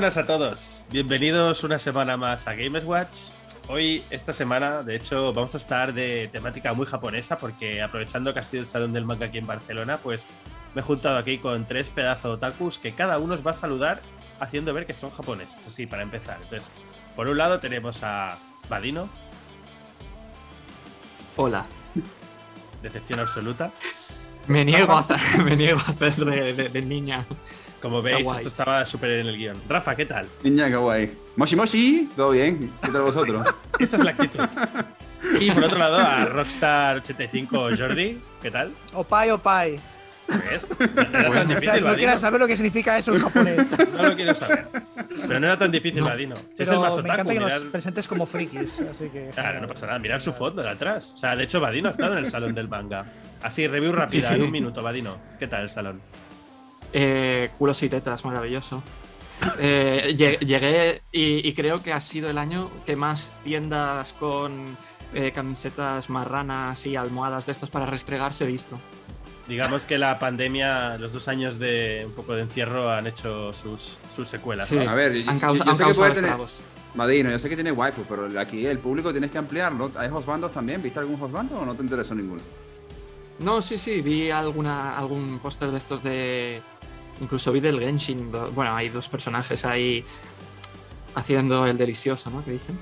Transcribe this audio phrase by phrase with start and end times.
[0.00, 0.82] buenas a todos.
[0.90, 3.16] Bienvenidos una semana más a Gamers Watch.
[3.68, 8.38] Hoy, esta semana, de hecho, vamos a estar de temática muy japonesa porque aprovechando que
[8.38, 10.24] ha sido el Salón del Manga aquí en Barcelona, pues
[10.74, 14.00] me he juntado aquí con tres pedazos otakus que cada uno os va a saludar
[14.40, 15.66] haciendo ver que son japoneses.
[15.66, 16.38] Así, para empezar.
[16.44, 16.72] Entonces,
[17.14, 18.38] por un lado tenemos a
[18.70, 19.06] Badino.
[21.36, 21.66] Hola.
[22.82, 23.70] Decepción absoluta.
[24.46, 27.22] Me niego, a hacer, me niego a hacer de, de- de niña.
[27.80, 28.36] Como veis, Kawaii.
[28.38, 29.56] esto estaba súper en el guion.
[29.68, 30.26] Rafa, ¿qué tal?
[30.42, 31.10] Niña kawaii.
[31.36, 32.70] Moshi Moshi, todo bien.
[32.82, 33.48] ¿Qué tal vosotros?
[33.78, 34.40] Esta es la actitud.
[35.40, 38.72] Y por otro lado, a Rockstar85 Jordi, ¿qué tal?
[38.94, 39.78] Opai, opai.
[40.28, 40.68] ¿Ves?
[40.78, 43.70] No era tan difícil, No quieras saber lo que significa eso en japonés.
[43.96, 44.66] No lo quiero saber.
[45.26, 46.36] Pero no era tan difícil, Vadino.
[46.52, 47.60] Si es el más me otaku, encanta que mirar...
[47.60, 49.30] nos presentes como frikis, así que...
[49.34, 49.98] Claro, no pasa nada.
[49.98, 51.12] Mirar su foto de atrás.
[51.14, 53.04] O sea, de hecho, Vadino ha estado en el salón del manga.
[53.42, 54.34] Así, review rápida, Sí, sí.
[54.34, 55.16] en un minuto, Vadino.
[55.38, 56.00] ¿Qué tal el salón?
[56.92, 58.82] Eh, culos y tetas, maravilloso.
[59.58, 64.76] Eh, lle- llegué y, y creo que ha sido el año que más tiendas con
[65.14, 68.78] eh, camisetas marranas y almohadas de estas para restregarse he visto.
[69.48, 73.98] Digamos que la pandemia, los dos años de un poco de encierro han hecho sus,
[74.14, 74.68] sus secuelas.
[74.68, 74.76] Sí.
[74.76, 74.88] ¿no?
[74.90, 76.36] A ver, yo, Han, yo- han que puede tener.
[76.94, 79.90] Madino, yo sé que tiene waifu, pero aquí el público tienes que ampliarlo.
[79.96, 80.82] ¿Hay hostbandos también?
[80.82, 82.42] ¿Viste algún hostbando o no te interesó ninguno?
[83.38, 86.60] No, sí, sí, vi alguna, algún póster de estos de.
[87.20, 88.32] Incluso vi del Genshin.
[88.54, 90.04] Bueno, hay dos personajes ahí
[91.14, 92.44] haciendo el delicioso, ¿no?
[92.44, 92.78] ¿Qué dicen?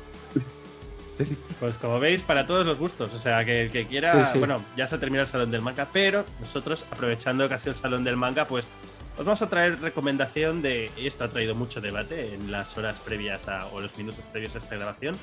[1.58, 3.12] Pues como veis, para todos los gustos.
[3.12, 4.25] O sea, que el que quiera.
[4.25, 4.39] Sí, sí.
[4.39, 7.72] Bueno, ya se ha terminado el salón del manga, pero nosotros, aprovechando que ha sido
[7.72, 8.70] el salón del manga, pues
[9.19, 10.91] os vamos a traer recomendación de.
[10.97, 14.55] Y esto ha traído mucho debate en las horas previas a, o los minutos previos
[14.55, 15.16] a esta grabación.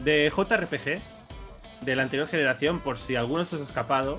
[0.00, 1.20] De JRPGs
[1.82, 4.18] de la anterior generación, por si alguno se os ha escapado.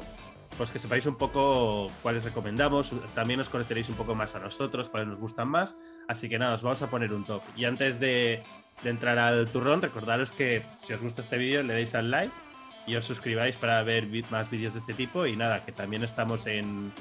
[0.58, 2.94] Pues que sepáis un poco cuáles recomendamos.
[3.16, 5.76] También os conoceréis un poco más a nosotros, cuáles nos gustan más.
[6.08, 7.42] Así que nada, os vamos a poner un top.
[7.56, 8.44] Y antes de,
[8.84, 12.34] entrar al turrón, recordaros que si os gusta este vídeo le deis al like
[12.88, 15.26] y os suscribáis para ver más vídeos de este tipo.
[15.26, 16.92] Y nada, que también estamos en,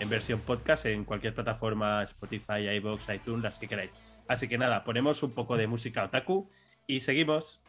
[0.00, 3.96] en versión podcast en cualquier plataforma, Spotify, iVoox, iTunes, las que queráis.
[4.28, 6.50] Así que nada, ponemos un poco de música otaku
[6.86, 7.62] y seguimos.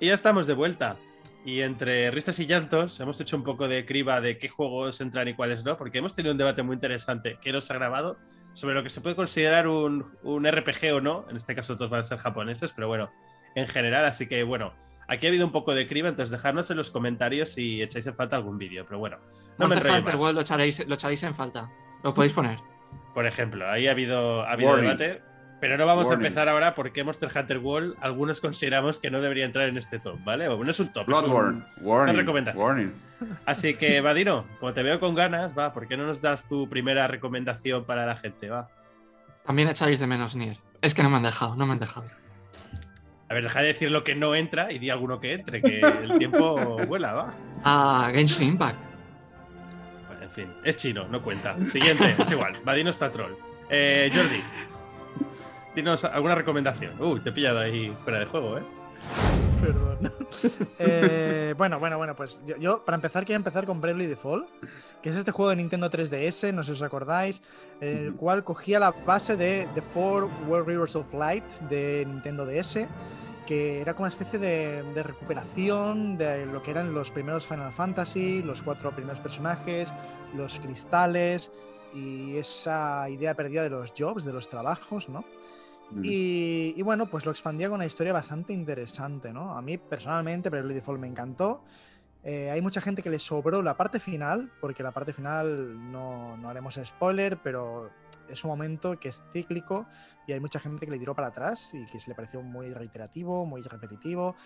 [0.00, 0.96] Y ya estamos de vuelta.
[1.44, 5.28] Y entre risas y llantos hemos hecho un poco de criba de qué juegos entran
[5.28, 8.18] y cuáles no, porque hemos tenido un debate muy interesante que nos ha grabado
[8.52, 11.24] sobre lo que se puede considerar un, un RPG o no.
[11.30, 13.10] En este caso todos van a ser japoneses, pero bueno,
[13.54, 14.04] en general.
[14.04, 14.74] Así que bueno,
[15.06, 18.14] aquí ha habido un poco de criba, entonces dejadnos en los comentarios si echáis en
[18.14, 18.84] falta algún vídeo.
[18.84, 19.18] Pero bueno,
[19.58, 20.22] no me Monster enrollo Hunter más.
[20.22, 21.70] World lo echaréis, lo echaréis en falta.
[22.02, 22.58] Lo podéis poner.
[23.14, 25.22] Por ejemplo, ahí ha habido, ha habido debate.
[25.60, 26.24] Pero no vamos Warning.
[26.24, 29.98] a empezar ahora porque Monster Hunter World algunos consideramos que no debería entrar en este
[29.98, 30.46] top, ¿vale?
[30.46, 31.62] O no es un top, es un- Bloodborne.
[31.80, 32.16] Warning.
[32.16, 32.62] recomendación.
[32.64, 32.92] Warning.
[33.44, 36.68] Así que, Vadino, como te veo con ganas, va, ¿por qué no nos das tu
[36.68, 38.48] primera recomendación para la gente?
[38.48, 38.68] Va.
[39.44, 40.58] También echáis de menos Nier.
[40.80, 42.06] Es que no me han dejado, no me han dejado.
[43.30, 45.80] A ver, deja de decir lo que no entra y di alguno que entre, que
[45.80, 46.54] el tiempo
[46.86, 47.34] vuela, va.
[47.64, 48.82] Ah, Genshin Impact.
[50.06, 51.56] Bueno, en fin, es chino, no cuenta.
[51.66, 53.32] Siguiente, es igual, Vadino está troll.
[53.68, 54.40] Eh, Jordi,
[55.78, 57.00] dinos alguna recomendación.
[57.00, 58.62] Uy, te he pillado ahí fuera de juego, ¿eh?
[59.60, 59.98] Perdón.
[60.78, 64.46] Eh, bueno, bueno, bueno, pues yo, yo, para empezar quiero empezar con Bravely Default,
[65.02, 67.42] que es este juego de Nintendo 3DS, no sé si os acordáis,
[67.80, 72.44] en el cual cogía la base de The Four World Rivers of Light de Nintendo
[72.44, 72.86] DS,
[73.46, 77.72] que era como una especie de, de recuperación de lo que eran los primeros Final
[77.72, 79.92] Fantasy, los cuatro primeros personajes,
[80.36, 81.50] los cristales
[81.94, 85.24] y esa idea perdida de los jobs, de los trabajos, ¿no?
[86.02, 89.56] Y, y bueno, pues lo expandía con una historia bastante interesante, ¿no?
[89.56, 91.64] A mí personalmente, Bravely Default me encantó.
[92.24, 96.36] Eh, hay mucha gente que le sobró la parte final, porque la parte final no,
[96.36, 97.90] no haremos spoiler, pero
[98.28, 99.86] es un momento que es cíclico
[100.26, 102.74] y hay mucha gente que le tiró para atrás y que se le pareció muy
[102.74, 104.36] reiterativo, muy repetitivo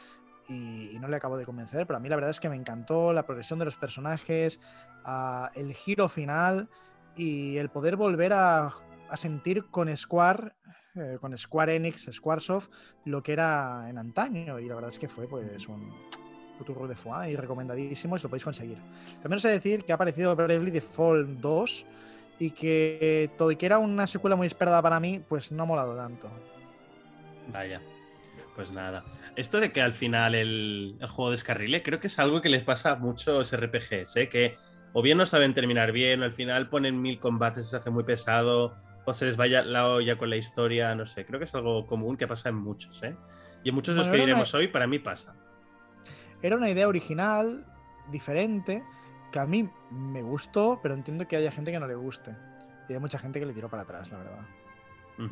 [0.48, 2.56] y, y no le acabo de convencer, pero a mí la verdad es que me
[2.56, 4.60] encantó la progresión de los personajes,
[5.04, 6.68] ah, el giro final
[7.16, 8.70] y el poder volver a,
[9.08, 10.52] a sentir con Square
[10.94, 12.68] eh, con Square Enix, Squaresoft,
[13.06, 14.58] lo que era en antaño.
[14.58, 15.92] Y la verdad es que fue pues un
[16.58, 18.78] futuro de foie y recomendadísimo y lo podéis conseguir.
[19.22, 21.86] También os he de decir que ha aparecido Bravely Default 2
[22.38, 25.66] y que todo y que era una secuela muy esperada para mí, pues no ha
[25.66, 26.30] molado tanto.
[27.52, 27.80] Vaya.
[28.54, 29.02] Pues nada.
[29.34, 32.62] Esto de que al final el, el juego descarrile, creo que es algo que les
[32.62, 34.28] pasa a muchos RPGs, ¿eh?
[34.28, 34.56] que
[34.92, 38.04] o bien no saben terminar bien, o al final ponen mil combates, se hace muy
[38.04, 41.24] pesado, o se les vaya la olla con la historia, no sé.
[41.26, 43.16] Creo que es algo común que pasa en muchos, ¿eh?
[43.64, 45.34] Y en muchos de los que una- diremos hoy, para mí pasa.
[46.42, 47.64] Era una idea original,
[48.10, 48.82] diferente,
[49.30, 52.34] que a mí me gustó, pero entiendo que haya gente que no le guste.
[52.88, 54.40] Y hay mucha gente que le tiró para atrás, la verdad.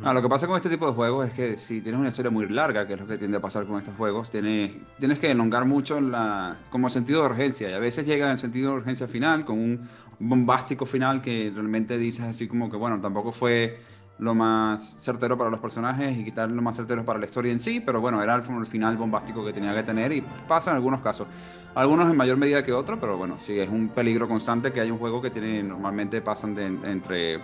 [0.03, 2.31] Ah, lo que pasa con este tipo de juegos es que si tienes una historia
[2.31, 5.31] muy larga, que es lo que tiende a pasar con estos juegos, tienes, tienes que
[5.31, 7.71] elongar mucho la, como sentido de urgencia.
[7.71, 9.89] Y a veces llega el sentido de urgencia final con un
[10.19, 13.79] bombástico final que realmente dices así como que, bueno, tampoco fue
[14.21, 17.59] lo más certero para los personajes y quitar lo más certero para la historia en
[17.59, 20.77] sí, pero bueno, era el, el final bombástico que tenía que tener y pasa en
[20.77, 21.27] algunos casos.
[21.75, 24.91] Algunos en mayor medida que otros, pero bueno, sí, es un peligro constante que hay
[24.91, 27.41] un juego que tiene, normalmente pasan de, entre,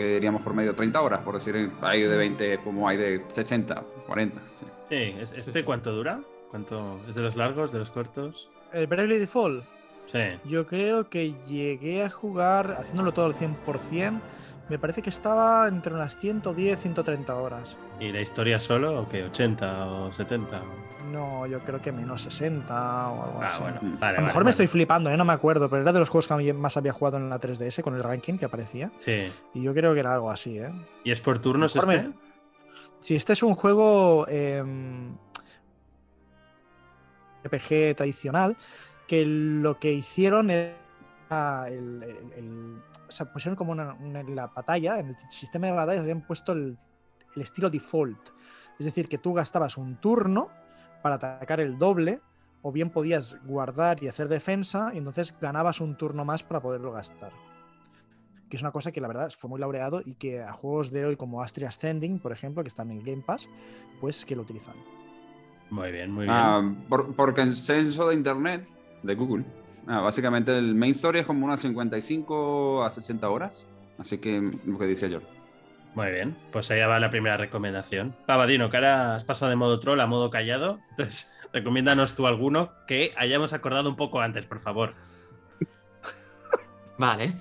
[0.00, 3.84] que diríamos por medio 30 horas, por decir, hay de 20 como hay de 60,
[4.06, 4.40] 40.
[4.58, 4.64] sí.
[4.88, 5.62] Sí, ¿es- Sí, ¿este sí.
[5.62, 6.20] cuánto dura?
[6.50, 6.98] ¿Cuánto?
[7.08, 8.50] ¿Es de los largos, de los cortos?
[8.72, 9.62] El Bravely Default,
[10.06, 10.18] Sí.
[10.46, 14.20] yo creo que llegué a jugar, haciéndolo todo al 100%,
[14.70, 17.76] me parece que estaba entre unas 110, 130 horas.
[17.98, 19.26] ¿Y la historia solo o qué?
[19.30, 20.62] ¿80 o 70?
[21.12, 22.72] No, yo creo que menos 60
[23.10, 23.62] o algo Ah, así.
[23.62, 23.78] bueno.
[23.82, 23.98] Mm.
[23.98, 25.16] Vale, A lo mejor vale, me estoy flipando, ¿eh?
[25.16, 27.82] no me acuerdo, pero era de los juegos que más había jugado en la 3DS
[27.82, 28.92] con el ranking que aparecía.
[28.98, 29.30] Sí.
[29.54, 30.70] Y yo creo que era algo así, ¿eh?
[31.04, 31.86] ¿Y es por turnos este?
[31.86, 32.12] me-
[33.00, 35.16] Si este es un juego em,
[37.44, 38.56] RPG tradicional,
[39.08, 40.74] que lo que hicieron era
[41.30, 45.66] el, el- el- o sea, pusieron como una, una- en la batalla, en el sistema
[45.68, 46.76] de batalla, habían puesto el,
[47.36, 48.30] el estilo default.
[48.78, 50.48] Es decir, que tú gastabas un turno
[51.02, 52.20] para atacar el doble,
[52.62, 56.92] o bien podías guardar y hacer defensa, y entonces ganabas un turno más para poderlo
[56.92, 57.32] gastar.
[58.48, 61.04] Que es una cosa que la verdad fue muy laureado y que a juegos de
[61.06, 63.48] hoy como Astria Ascending, por ejemplo, que están en Game Pass,
[64.00, 64.74] pues que lo utilizan.
[65.70, 66.36] Muy bien, muy bien.
[66.36, 68.68] Ah, por, por consenso de internet,
[69.04, 69.44] de Google,
[69.86, 73.66] ah, básicamente el main story es como unas 55 a 60 horas,
[73.98, 75.20] así que lo que dice yo.
[75.94, 76.36] Muy bien.
[76.52, 78.14] Pues allá va la primera recomendación.
[78.26, 80.78] Pavadino, que ahora has pasado de modo troll a modo callado.
[80.90, 84.94] Entonces, recomiéndanos tú alguno que hayamos acordado un poco antes, por favor.
[86.98, 87.32] Vale.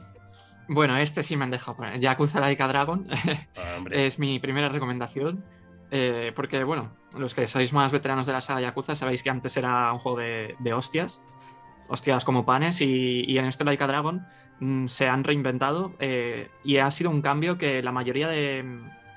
[0.68, 2.00] Bueno, este sí me han dejado poner.
[2.00, 3.08] Yakuza Laika Dragon
[3.58, 5.44] Ah, es mi primera recomendación.
[5.92, 9.58] eh, porque, bueno, los que sois más veteranos de la saga Yakuza sabéis que antes
[9.58, 11.22] era un juego de, de hostias.
[11.90, 12.80] Hostias como panes.
[12.82, 14.26] Y, y en este Laika Dragon
[14.60, 15.94] mm, se han reinventado.
[16.00, 18.64] eh, y ha sido un cambio que la mayoría de,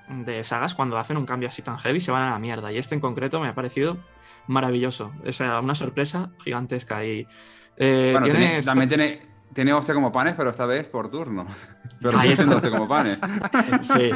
[0.09, 2.73] de sagas, cuando hacen un cambio así tan heavy, se van a la mierda.
[2.73, 3.99] Y este en concreto me ha parecido
[4.47, 5.13] maravilloso.
[5.27, 7.05] O sea, una sorpresa gigantesca.
[7.05, 7.27] Y
[7.77, 11.11] eh, Bueno, tiene tiene- esta- también tiene, tiene hostia como panes, pero esta vez por
[11.11, 11.47] turno.
[12.01, 12.57] Pero Ahí está.
[12.57, 13.19] hostia como panes.
[13.83, 14.11] Sí.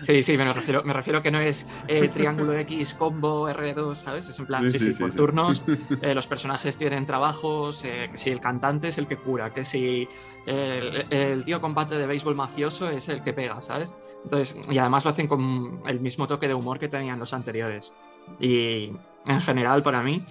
[0.00, 4.28] Sí, sí, me refiero, me refiero que no es eh, triángulo X, combo, R2, ¿sabes?
[4.28, 5.64] Es en plan, Sí, sí, sí, por turnos,
[6.02, 9.64] eh, los personajes tienen trabajos, eh, que si el cantante es el que cura, que
[9.64, 10.08] si
[10.46, 13.94] el, el tío combate de béisbol mafioso es el que pega, ¿sabes?
[14.22, 17.94] Entonces, y además lo hacen con el mismo toque de humor que tenían los anteriores.
[18.40, 18.92] Y
[19.26, 20.24] en general, para mí,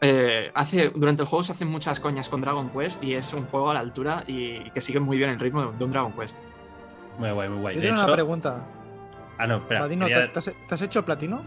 [0.00, 3.46] eh, hace, durante el juego se hacen muchas coñas con Dragon Quest y es un
[3.46, 6.12] juego a la altura y que sigue muy bien el ritmo de, de un Dragon
[6.12, 6.38] Quest.
[7.18, 7.74] Muy guay, muy guay.
[7.76, 8.06] Yo De tengo hecho.
[8.06, 8.66] una pregunta.
[9.38, 9.88] Ah, no, espera.
[9.88, 11.42] Quería- ¿te, te has, te has hecho el platino?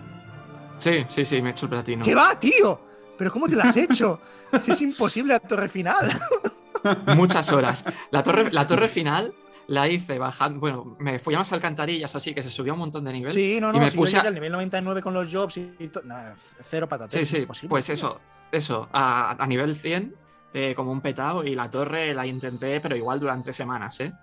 [0.76, 2.04] Sí, sí, sí, me he hecho el platino.
[2.06, 2.80] ¿Qué va, tío?
[3.18, 4.20] ¿Pero cómo te lo has hecho?
[4.62, 6.10] si es imposible la torre final.
[7.16, 7.84] muchas horas.
[8.12, 9.34] La torre, la torre final
[9.68, 10.60] la hice bajando.
[10.60, 13.34] Bueno, me fui a más alcantarillas, así que se subió un montón de nivel.
[13.34, 15.32] Sí, no, Y no, me si puse yo llegué a- al nivel 99 con los
[15.34, 17.14] jobs y, y to- nada, cero patatas.
[17.20, 17.94] sí, sí, imposible, pues tío.
[17.94, 20.16] eso, eso, a, a nivel 100,
[20.54, 24.14] eh, como un petado, y la torre la intenté, pero igual durante semanas, ¿eh?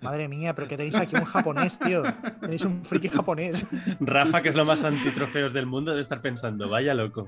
[0.00, 2.02] Madre mía, pero que tenéis aquí un japonés, tío.
[2.40, 3.66] Tenéis un friki japonés.
[3.98, 7.26] Rafa, que es lo más antitrofeos del mundo, debe estar pensando, vaya loco.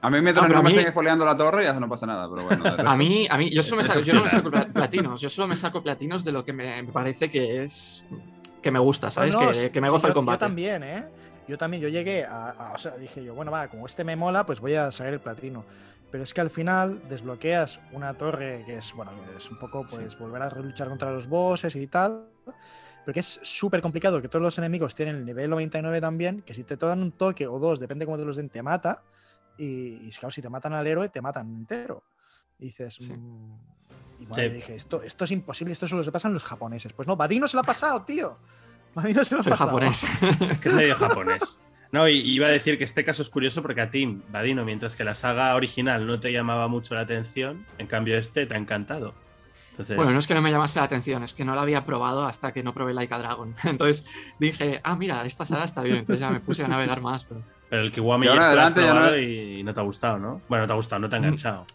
[0.00, 2.04] A mí mientras Ah, no a me mí- estén espoleando la torre ya no pasa
[2.06, 2.64] nada, pero bueno.
[2.90, 5.48] A mí, a mí, yo solo me saco, yo no me saco platinos, yo solo
[5.48, 8.06] me saco platinos de lo que me parece que es
[8.60, 9.34] que me gusta, ¿sabes?
[9.34, 10.36] No, no, que, que me sí, goza el yo- combate.
[10.42, 11.04] Yo también, ¿eh?
[11.46, 14.16] Yo también, yo llegué a, a- O sea, dije yo, bueno, va, como este me
[14.16, 15.64] mola, pues voy a sacar el platino.
[16.10, 20.16] Pero es que al final desbloqueas una torre que es, bueno, es un poco, pues,
[20.18, 22.28] volver a luchar contra los bosses y tal.
[23.04, 26.54] Pero que es súper complicado, que todos los enemigos tienen el nivel 99 también, que
[26.54, 29.02] si te dan un toque o dos, depende cómo te los den, te mata.
[29.58, 32.04] Y, y claro, si te matan al héroe, te matan entero.
[32.58, 32.94] Y dices...
[32.98, 33.12] Sí.
[33.12, 33.54] mm,
[34.20, 34.54] y bueno, Sí.
[34.54, 36.92] dije, esto, esto es imposible, esto solo se pasa en los japoneses.
[36.92, 38.38] Pues no, Vadino se lo ha pasado, tío.
[38.94, 39.70] Vadino se lo ha Soy pasado.
[39.70, 40.06] japonés.
[40.50, 41.60] Es que es medio japonés.
[41.92, 44.96] No, y iba a decir que este caso es curioso porque a ti, Vadino, mientras
[44.96, 48.58] que la saga original no te llamaba mucho la atención, en cambio este te ha
[48.58, 49.14] encantado.
[49.70, 51.84] Entonces, Bueno, no es que no me llamase la atención, es que no la había
[51.84, 53.54] probado hasta que no probé Laika Dragon.
[53.64, 54.06] Entonces
[54.38, 55.98] dije, ah, mira, esta saga está bien.
[55.98, 57.24] Entonces ya me puse a navegar más.
[57.24, 57.42] Pero...
[57.70, 59.80] pero el Kiwami Y ahora este lo has adelante ya no probado y no te
[59.80, 60.40] ha gustado, ¿no?
[60.48, 61.66] Bueno, no te ha gustado, no te ha enganchado.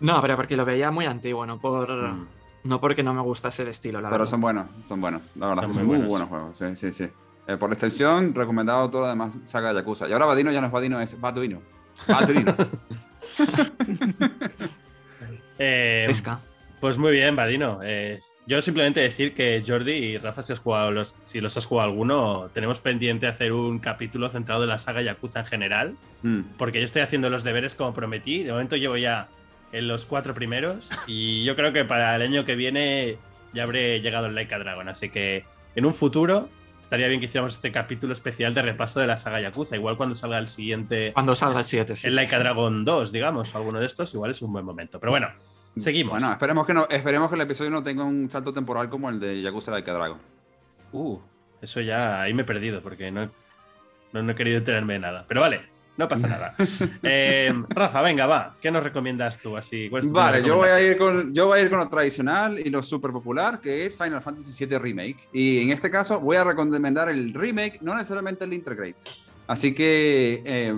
[0.00, 1.58] No, pero porque lo veía muy antiguo, ¿no?
[1.58, 2.26] Por, Mm.
[2.64, 4.30] No porque no me gusta ese estilo, la Pero verdad.
[4.30, 5.22] son buenos, son buenos.
[5.36, 6.28] La verdad, Son que son muy muy buenos.
[6.30, 6.76] buenos juegos.
[6.76, 7.10] Sí, sí, sí.
[7.46, 10.08] Eh, por extensión, recomendado todo además saga de Yakuza.
[10.08, 11.60] Y ahora Badino ya no es Badino, es Baduino.
[12.08, 12.54] Baduino.
[15.58, 16.40] Eh, Pesca.
[16.80, 17.78] Pues muy bien, Vadino.
[17.82, 21.64] Eh, yo simplemente decir que Jordi y Rafa, si, has jugado los, si los has
[21.64, 26.40] jugado alguno, tenemos pendiente hacer un capítulo centrado en la saga Yakuza en general, Mm.
[26.58, 28.42] porque yo estoy haciendo los deberes como prometí.
[28.42, 29.28] De momento llevo ya
[29.74, 33.18] en los cuatro primeros y yo creo que para el año que viene
[33.52, 34.88] ya habré llegado al Laika Dragon.
[34.88, 36.48] Así que en un futuro
[36.80, 39.76] estaría bien que hiciéramos este capítulo especial de repaso de la saga Yakuza.
[39.76, 42.06] Igual cuando salga el siguiente, Cuando salga el 7, sí.
[42.06, 42.42] el Laika sí.
[42.42, 45.00] Dragon 2, digamos, o alguno de estos, igual es un buen momento.
[45.00, 45.28] Pero bueno,
[45.76, 46.12] seguimos.
[46.12, 49.18] Bueno, esperemos que, no, esperemos que el episodio no tenga un salto temporal como el
[49.18, 50.18] de Yakuza Like a Dragon.
[50.92, 51.18] Uh,
[51.60, 53.28] eso ya ahí me he perdido porque no,
[54.12, 55.24] no, no he querido enterarme de nada.
[55.26, 55.62] Pero vale,
[55.96, 56.54] no pasa nada.
[57.02, 58.56] Eh, Rafa, venga, va.
[58.60, 59.56] ¿Qué nos recomiendas tú?
[59.56, 61.78] Así, ¿cuál es tu Vale, yo voy, a ir con, yo voy a ir con
[61.78, 65.28] lo tradicional y lo súper popular, que es Final Fantasy VII Remake.
[65.32, 68.96] Y en este caso voy a recomendar el remake, no necesariamente el Integrate.
[69.46, 70.74] Así que eh,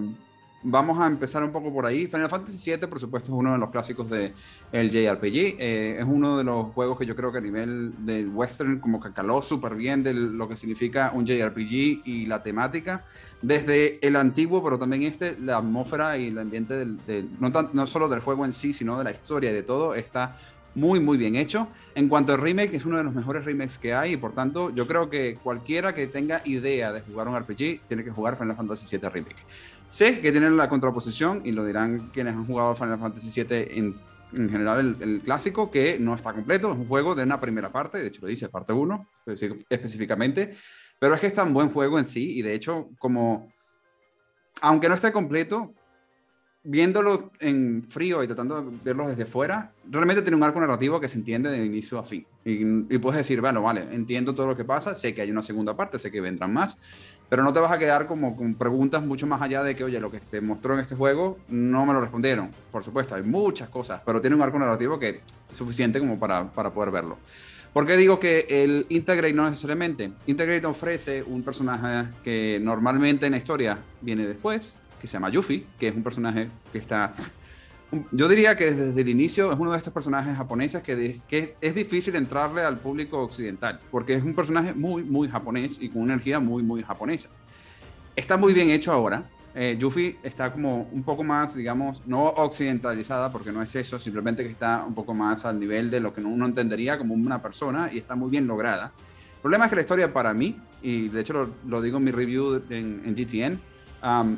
[0.69, 2.07] vamos a empezar un poco por ahí.
[2.07, 4.35] Final Fantasy VII, por supuesto, es uno de los clásicos del
[4.73, 5.57] el JRPG.
[5.59, 9.01] Eh, es uno de los juegos que yo creo que a nivel del western como
[9.01, 13.05] que caló súper bien de lo que significa un JRPG y la temática.
[13.43, 17.71] Desde el antiguo, pero también este, la atmósfera y el ambiente del, del- no, tan-
[17.75, 20.37] no solo del juego en sí, sino de la historia y de todo, está
[20.75, 21.69] muy, muy bien hecho.
[21.95, 24.71] En cuanto al remake, es uno de los mejores remakes que hay y por tanto,
[24.75, 28.57] yo creo que cualquiera que tenga idea de jugar un RPG tiene que jugar Final
[28.57, 29.43] Fantasy VII Remake.
[29.89, 33.93] Sé que tienen la contraposición y lo dirán quienes han jugado Final Fantasy VII en,
[34.33, 37.71] en general, el, el clásico, que no está completo, es un juego de una primera
[37.71, 39.07] parte, de hecho lo dice, parte 1
[39.71, 40.57] específicamente,
[40.99, 43.53] pero es que es tan buen juego en sí y de hecho como,
[44.61, 45.73] aunque no esté completo,
[46.69, 51.07] viéndolo en frío y tratando de verlo desde fuera, realmente tiene un arco narrativo que
[51.07, 52.27] se entiende de inicio a fin.
[52.45, 52.63] Y,
[52.93, 55.77] y puedes decir, bueno, vale, entiendo todo lo que pasa, sé que hay una segunda
[55.77, 56.77] parte, sé que vendrán más,
[57.29, 60.01] pero no te vas a quedar como con preguntas mucho más allá de que, oye,
[60.01, 62.51] lo que te mostró en este juego no me lo respondieron.
[62.73, 66.51] Por supuesto, hay muchas cosas, pero tiene un arco narrativo que es suficiente como para,
[66.51, 67.19] para poder verlo.
[67.77, 70.11] ¿Por qué digo que el Integrate no necesariamente?
[70.27, 75.67] Integrate ofrece un personaje que normalmente en la historia viene después, que se llama Yuffie,
[75.79, 77.13] que es un personaje que está...
[78.13, 81.57] Yo diría que desde el inicio es uno de estos personajes japoneses que, de- que
[81.61, 86.01] es difícil entrarle al público occidental, porque es un personaje muy, muy japonés y con
[86.01, 87.29] una energía muy, muy japonesa.
[88.17, 89.25] Está muy bien hecho ahora.
[89.59, 94.43] Eh, Yuffie está como un poco más, digamos, no occidentalizada, porque no es eso, simplemente
[94.45, 97.89] que está un poco más al nivel de lo que uno entendería como una persona
[97.91, 98.93] y está muy bien lograda.
[99.37, 102.05] El problema es que la historia para mí, y de hecho lo, lo digo en
[102.05, 103.61] mi review en, en GTN,
[104.07, 104.37] um,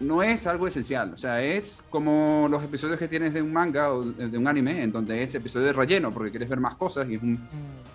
[0.00, 1.12] no es algo esencial.
[1.12, 4.82] O sea, es como los episodios que tienes de un manga o de un anime,
[4.82, 7.38] en donde es episodio de relleno, porque quieres ver más cosas y, es un-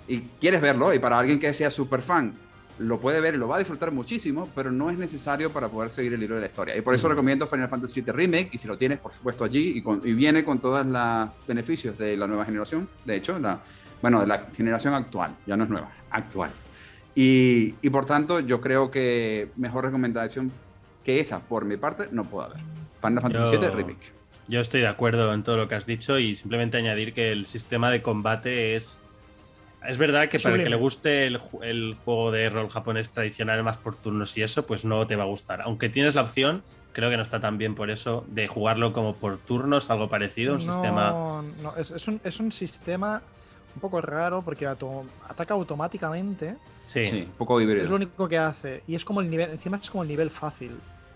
[0.08, 0.94] y quieres verlo.
[0.94, 2.34] Y para alguien que sea súper fan,
[2.80, 5.90] lo puede ver y lo va a disfrutar muchísimo, pero no es necesario para poder
[5.90, 6.76] seguir el hilo de la historia.
[6.76, 9.74] Y por eso recomiendo Final Fantasy VII Remake, y si lo tienes, por supuesto, allí,
[9.78, 13.60] y, con- y viene con todos los beneficios de la nueva generación, de hecho, la,
[14.02, 16.50] bueno, de la generación actual, ya no es nueva, actual.
[17.16, 20.52] Y, y por tanto, yo creo que mejor recomendación
[21.04, 22.60] que esa, por mi parte, no puedo haber.
[23.02, 24.12] Final Fantasy Yo- VII Remake.
[24.48, 27.46] Yo estoy de acuerdo en todo lo que has dicho y simplemente añadir que el
[27.46, 29.00] sistema de combate es.
[29.88, 30.70] Es verdad que para el que Sublime.
[30.70, 34.86] le guste el, el juego de rol japonés tradicional más por turnos y eso, pues
[34.86, 35.62] no te va a gustar.
[35.62, 36.64] Aunque tienes la opción,
[36.94, 40.54] creo que no está tan bien por eso, de jugarlo como por turnos, algo parecido,
[40.56, 41.44] un no, sistema.
[41.62, 43.22] no, es, es un, es un sistema
[43.76, 46.56] un poco raro porque auto- ataca automáticamente.
[46.86, 47.84] Sí, Sí, sí, un poco híbrido.
[47.84, 48.84] Es lo único que hace.
[48.88, 50.72] Y es como el nivel, encima es como el nivel fácil.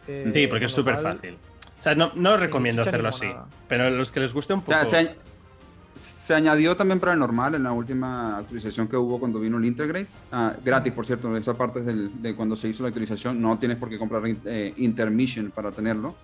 [0.07, 1.37] Eh, porque es súper fácil.
[1.79, 3.29] O sea, no, no Sí, recomiendo hacerlo así.
[3.67, 4.85] Pero a los que les guste un O poco.
[4.85, 5.15] sea, se, añ-
[5.97, 9.65] se añadió también para el normal en la última actualización que hubo cuando vino el
[9.65, 10.07] Integrate.
[10.31, 13.41] Ah, gratis, por cierto, esa parte es del- de cuando se hizo la actualización.
[13.41, 16.15] No tienes por qué comprar eh, Intermission para tenerlo.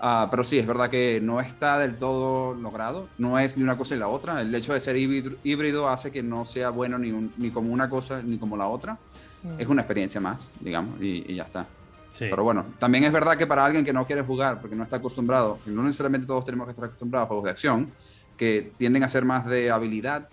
[0.00, 3.08] Ah, pero sí, es verdad que no está del todo logrado.
[3.18, 4.40] No es ni una cosa ni la otra.
[4.40, 7.88] El hecho de ser híbrido, hace que no sea bueno ni, un- ni como una
[7.90, 8.98] cosa ni como la otra.
[9.42, 9.60] Mm.
[9.60, 11.66] Es una experiencia más, digamos, y, y ya está.
[12.10, 12.26] sí.
[12.30, 14.96] Pero bueno, también es verdad que para alguien que no quiere jugar, porque no está
[14.96, 17.90] acostumbrado, no necesariamente todos tenemos que estar acostumbrados a juegos de acción,
[18.38, 20.28] que tienden a ser más de habilidad,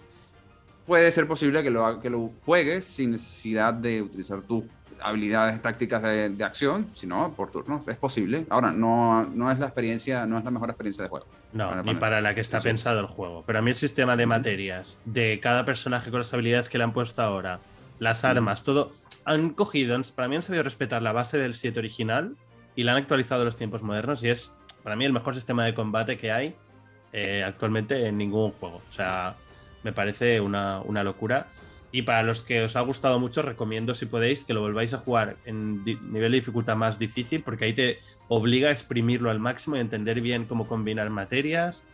[0.88, 4.64] puede ser posible que lo, que lo juegues sin necesidad de utilizar tus
[5.02, 7.86] habilidades tácticas de, de acción, sino por turnos.
[7.88, 8.46] Es posible.
[8.50, 11.26] Ahora, no, no es la experiencia, no es la mejor experiencia de juego.
[11.52, 12.70] No, Vale, ni para la que está Sí.
[12.70, 13.44] pensado el juego.
[13.46, 16.84] Pero a mí el sistema de materias, de cada personaje con las habilidades que le
[16.86, 17.60] han puesto ahora,
[18.00, 18.92] las armas, todo,
[19.26, 22.36] han cogido, para mí han sabido respetar la base del 7 original
[22.76, 25.66] y la han actualizado a los tiempos modernos y es para mí el mejor sistema
[25.66, 26.56] de combate que hay
[27.18, 28.82] eh, actualmente en ningún juego.
[28.90, 29.38] O sea,
[29.84, 31.48] me parece una, una locura.
[31.94, 34.98] Y para los que os ha gustado mucho, recomiendo si podéis que lo volváis a
[34.98, 39.78] jugar en nivel de dificultad más difícil, porque ahí te obliga a exprimirlo al máximo
[39.78, 41.86] y entender bien cómo combinar materias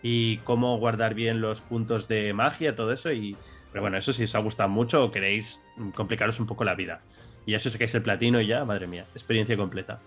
[0.00, 3.10] y cómo guardar bien los puntos de magia, todo eso.
[3.10, 3.36] Y,
[3.72, 5.64] pero bueno, eso si os ha gustado mucho o queréis
[5.96, 7.00] complicaros un poco la vida.
[7.46, 9.98] Y eso sacáis el platino y ya, madre mía, experiencia completa.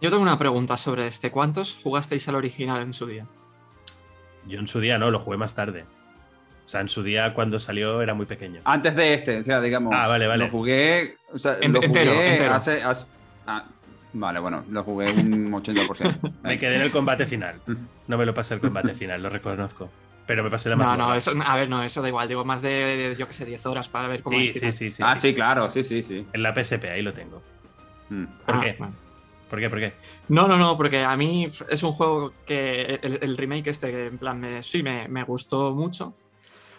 [0.00, 1.30] Yo tengo una pregunta sobre este.
[1.30, 3.26] ¿Cuántos jugasteis al original en su día?
[4.46, 5.84] Yo en su día no, lo jugué más tarde.
[6.64, 8.60] O sea, en su día cuando salió era muy pequeño.
[8.64, 9.92] Antes de este, o sea, digamos.
[9.96, 10.44] Ah, vale, vale.
[10.44, 11.16] Lo jugué.
[11.32, 12.54] O sea, Ent- lo jugué entero, entero.
[12.54, 12.82] hace.
[12.82, 13.08] hace-
[13.46, 13.64] ah,
[14.12, 16.32] vale, bueno, lo jugué un 80%.
[16.42, 17.60] Me quedé en el combate final.
[18.06, 19.90] No me lo pasé el combate final, lo reconozco.
[20.26, 22.28] Pero me pasé la No, no, eso, a ver, no, eso da igual.
[22.28, 25.02] Digo, más de, yo que sé, 10 horas para ver cómo Sí, sí, sí, sí,
[25.04, 25.28] ah, sí.
[25.30, 26.24] sí, claro, sí, sí, sí.
[26.32, 27.42] En la PSP, ahí lo tengo.
[28.10, 28.26] Mm.
[28.46, 28.78] ¿Por Ah, qué?
[29.50, 29.68] ¿Por qué?
[29.68, 29.92] ¿Por qué?
[30.28, 34.16] No, no, no, porque a mí es un juego que el, el remake este, en
[34.18, 36.14] plan, me, sí, me, me gustó mucho,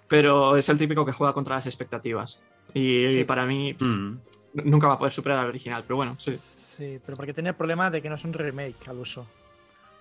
[0.07, 2.41] pero es el típico que juega contra las expectativas.
[2.73, 3.23] Y, Sí.
[3.25, 4.17] para mí Mm.
[4.65, 6.31] nunca va a poder superar al original, pero bueno, sí.
[6.37, 9.27] Sí, pero porque tiene el problema de que no es un remake al uso.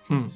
[0.07, 0.27] Hmm.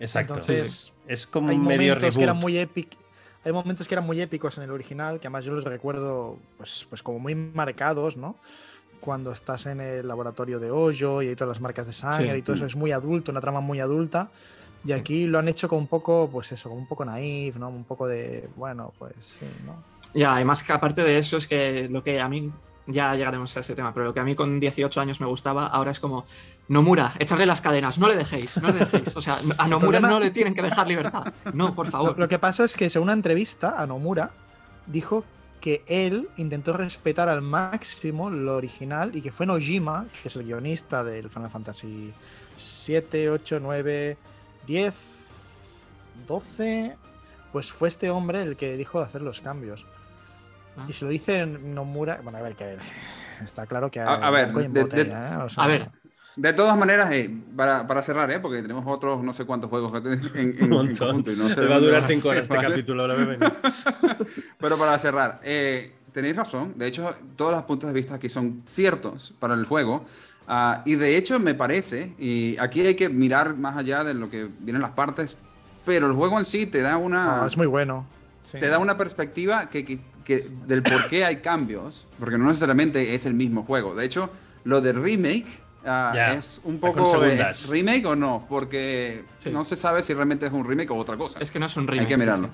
[0.00, 0.34] Exacto.
[0.34, 2.42] Entonces, Es como un medio momentos que eran reboot.
[2.42, 2.96] muy épic
[3.44, 6.86] hay momentos que eran muy épicos en el original que además yo los recuerdo pues,
[6.90, 8.36] pues como muy marcados no
[9.00, 12.38] cuando estás en el laboratorio de Hoyo y hay todas las marcas de sangre Sí.
[12.38, 14.28] y todo eso es muy adulto una trama muy adulta
[14.84, 14.92] y Sí.
[14.94, 17.84] aquí lo han hecho con un poco pues eso como un poco naif no un
[17.84, 19.82] poco de bueno pues sí no
[20.14, 22.50] Ya, además que aparte de eso es que lo que a mí,
[22.86, 25.66] ya llegaremos a ese tema, pero lo que a mí con 18 años me gustaba,
[25.66, 26.24] ahora es como,
[26.68, 29.14] Nomura, echarle las cadenas, no le dejéis, no le dejéis.
[29.14, 31.24] O sea, a Nomura problema- no le tienen que dejar libertad.
[31.52, 32.18] No, por Lo, favor.
[32.18, 34.30] lo que pasa es que según una entrevista a Nomura
[34.86, 35.22] dijo
[35.68, 40.44] que él intentó respetar al máximo lo original y que fue Nojima, que es el
[40.44, 42.14] guionista del Final Fantasy
[42.56, 44.16] 7, 8, 9,
[44.66, 45.90] 10,
[46.26, 46.96] 12,
[47.52, 49.84] pues fue este hombre el que dijo de hacer los cambios.
[50.76, 50.86] Ah.
[50.88, 52.76] Y se lo dice Nomura, bueno, a ver, que
[53.44, 55.36] está claro que A- a ver, de- botella, ¿eh?
[55.44, 55.90] O sea, A ver,
[56.40, 58.38] De todas maneras, eh, para, para cerrar, ¿eh?
[58.38, 61.06] porque tenemos otros no sé cuántos juegos que tenemos en, en- Un en montón.
[61.08, 62.68] conjunto y no sé va a durar cinco horas este ¿vale?
[62.68, 63.52] capítulo, lo voy a venir.
[64.58, 66.74] Pero para cerrar, eh, tenéis razón.
[66.76, 70.04] De hecho, todos los puntos de vista aquí son ciertos para el juego.
[70.46, 74.30] Ah, y de hecho, me parece, y aquí hay que mirar más allá de lo
[74.30, 75.36] que vienen las partes,
[75.84, 78.06] pero el juego en sí te da una, no, es muy bueno.
[78.44, 78.58] Sí.
[78.60, 83.14] te da una perspectiva que, que- que- del por qué hay cambios, porque no necesariamente
[83.14, 83.94] es el mismo juego.
[83.94, 84.30] De hecho,
[84.64, 85.46] lo del remake
[85.88, 87.24] ah, Ya, es un poco.
[87.24, 89.50] ¿es remake o no, porque Sí.
[89.50, 91.38] no se sabe si realmente es un remake o otra cosa.
[91.40, 92.00] es que no es un remake.
[92.10, 92.48] hay que mirarlo.
[92.48, 92.52] sí.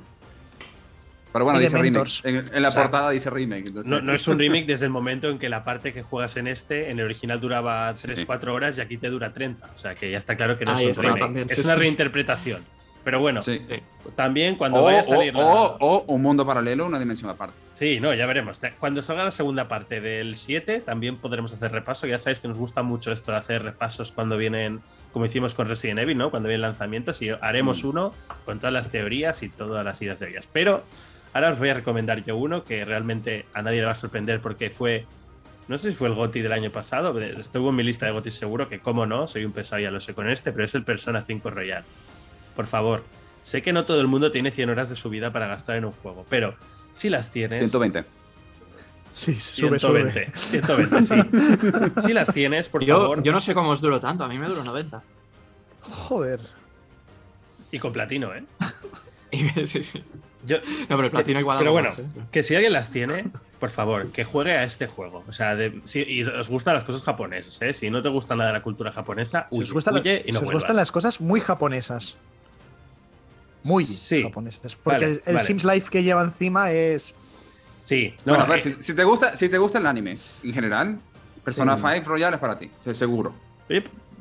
[1.33, 2.21] Pero bueno, dice remake.
[2.23, 3.67] En, en la O sea, portada dice remake.
[3.67, 6.37] entonces- No, no es un remake desde el momento en que la parte que juegas
[6.37, 9.69] en este, en el original duraba 3-4 horas y aquí te dura 30.
[9.75, 11.21] O sea que ya está claro que no Ahí es un está remake.
[11.21, 11.81] también, es sí, una sí.
[11.81, 12.63] reinterpretación.
[13.05, 13.61] Pero bueno, Sí.
[14.17, 15.35] También cuando O, vaya a salir.
[15.35, 17.55] o- la- o- o un mundo paralelo, una dimensión aparte.
[17.75, 18.61] Sí, no, ya veremos.
[18.81, 22.07] Cuando salga la segunda parte del 7, también podremos hacer repaso.
[22.07, 24.81] Ya sabéis que nos gusta mucho esto de hacer repasos cuando vienen,
[25.13, 26.31] como hicimos con Resident Evil, ¿no?
[26.31, 27.89] Cuando vienen lanzamientos y haremos Mm.
[27.89, 28.15] uno
[28.45, 30.49] con todas las teorías y todas las ideas de ellas.
[30.53, 30.85] Pero
[31.33, 34.41] ahora os voy a recomendar yo uno que realmente a nadie le va a sorprender
[34.41, 35.05] porque fue,
[35.67, 38.31] no sé si fue el GOTI del año pasado, estuvo en mi lista de GOTI
[38.31, 40.85] seguro, que como no, soy un pesado, ya lo sé con este, pero es el
[40.85, 41.83] Persona 5 Royal.
[42.57, 43.03] Por favor,
[43.43, 45.85] sé que no todo el mundo tiene 100 horas de su vida para gastar en
[45.87, 46.55] un juego, pero
[46.93, 47.59] si las tienes...
[47.61, 48.05] 120.
[49.11, 50.63] Sí, sube, 120, sube.
[50.63, 52.01] 120, sí.
[52.07, 53.23] Si las tienes, por Yo, favor.
[53.23, 55.03] yo no sé cómo os duró tanto, a mí me duró 90.
[55.83, 56.41] Joder.
[57.71, 58.45] Y con platino, ¿eh?
[59.67, 60.03] Sí, sí.
[60.47, 62.07] Yo- No, pero el platino igual pero bueno, más, ¿eh?
[62.31, 63.27] que si alguien las tiene,
[63.59, 65.25] por favor, que juegue a este juego.
[65.29, 67.73] O sea, de- si y os gustan las cosas japonesas, ¿eh?
[67.73, 70.33] Si no te gusta nada de la cultura japonesa, Si huye, os, gustan, huye y
[70.33, 72.17] no si os gustan las cosas muy japonesas.
[73.65, 74.23] Muy Sí.
[74.23, 74.77] japonesas.
[74.77, 75.47] Porque Vale, el, el vale.
[75.47, 77.15] Sims Life que lleva encima es.
[77.83, 80.15] Sí, no, bueno, a ver, eh, si, si te gusta, si te gusta el anime
[80.45, 80.99] en general,
[81.45, 81.83] Persona Sí.
[81.97, 83.35] 5 Royal es para ti, seguro.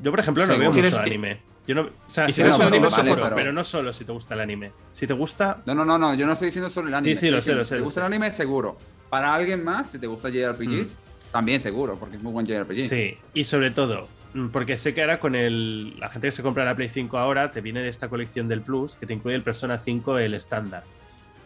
[0.02, 1.40] yo, por ejemplo, no veo si mucho eres- anime.
[1.66, 3.36] Yo no, o sea, y si si no el un anime, seguro, pero...
[3.38, 4.74] pero- no solo si te gusta el anime.
[4.92, 7.16] Si te gusta, No, no, no, no, yo no estoy diciendo solo el anime.
[7.16, 8.08] Sí, sí, lo sé, lo sé, Si te gusta sé.
[8.08, 8.78] el anime, seguro.
[9.10, 10.94] Para alguien más, si te gusta JRPGs,
[11.32, 12.84] también seguro, porque es muy buen JRPG.
[12.84, 14.08] Sí, y sobre todo, mm,
[14.52, 17.52] porque sé que ahora con el, la gente que se compra la Play 5 ahora,
[17.52, 20.84] te viene de esta colección del Plus que te incluye el Persona 5, el estándar.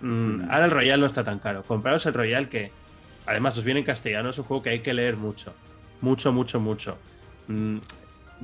[0.01, 0.41] Mm, Mm.
[0.51, 1.63] Ahora el Royal no está tan caro.
[1.63, 2.71] Compraros el Royal que,
[3.25, 5.53] además, os viene en castellano, es un juego que hay que leer mucho.
[6.01, 6.97] Mucho, mucho, mucho.
[7.47, 7.77] Mm,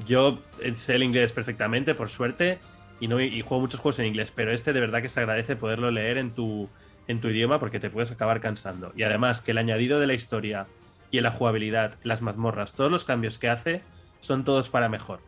[0.08, 0.42] Yo
[0.76, 2.58] sé el inglés perfectamente, por suerte,
[3.00, 5.56] y, no, y juego muchos juegos en inglés, pero este de verdad que se agradece
[5.56, 6.68] poderlo leer en tu,
[7.08, 8.92] en tu idioma porque te puedes acabar cansando.
[8.96, 10.66] Y además que el añadido de la historia
[11.12, 13.82] y en la jugabilidad, las mazmorras, todos los cambios que hace
[14.24, 15.20] son todos para mejor.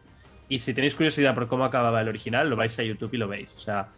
[0.47, 3.27] Y si tenéis curiosidad por cómo acababa el original, lo vais a YouTube y lo
[3.27, 3.53] veis.
[3.55, 3.89] O sea,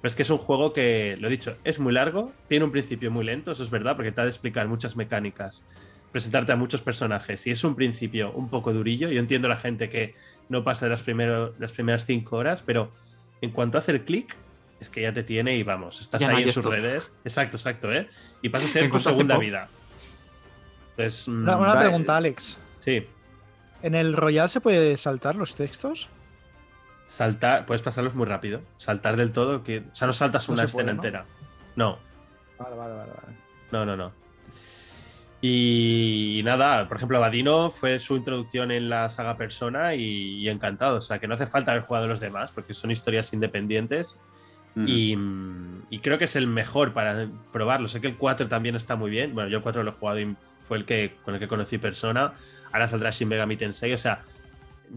[0.00, 2.72] Pero es que es un juego que, lo he dicho, es muy largo, tiene un
[2.72, 5.64] principio muy lento, eso es verdad, porque te ha de explicar muchas mecánicas,
[6.10, 7.46] presentarte a muchos personajes.
[7.46, 9.08] Y es un principio un poco durillo.
[9.10, 10.14] Yo entiendo a la gente que
[10.48, 12.92] no pasa de las, primero, las primeras cinco horas, pero
[13.40, 14.36] en cuanto hace el clic,
[14.80, 17.12] es que ya te tiene y vamos, estás Ya ahí en sus redes.
[17.24, 18.08] Exacto, exacto, ¿eh?
[18.42, 19.68] Y pasa a ser tu segunda vida.
[20.96, 21.80] Pues, mm, Una, una Vale.
[21.88, 22.60] pregunta, Alex.
[22.80, 23.06] sí,
[23.82, 26.08] ¿En el Royal se puede saltar los textos?
[27.06, 28.62] saltar, puedes pasarlos muy rápido.
[28.76, 31.02] Saltar del todo, que, o sea, no saltas No una escena puede, ¿no?
[31.02, 31.24] entera.
[31.76, 31.98] No,
[32.58, 33.12] Vale, vale, vale.
[33.12, 33.36] vale.
[33.70, 34.12] no, no, no.
[35.44, 40.98] Y, nada, por ejemplo, Vadino fue su introducción en la saga Persona y, y encantado.
[40.98, 44.16] O sea, que no hace falta haber jugado los demás porque son historias independientes
[44.76, 47.88] y, mm, y creo que es el mejor para probarlo.
[47.88, 49.34] Sé que el 4 también está muy bien.
[49.34, 51.76] Bueno, yo el 4 lo he jugado y fue el que con el que conocí
[51.78, 52.34] Persona.
[52.72, 53.92] Ahora saldrá Shin Megami Tensei.
[53.92, 54.22] O sea,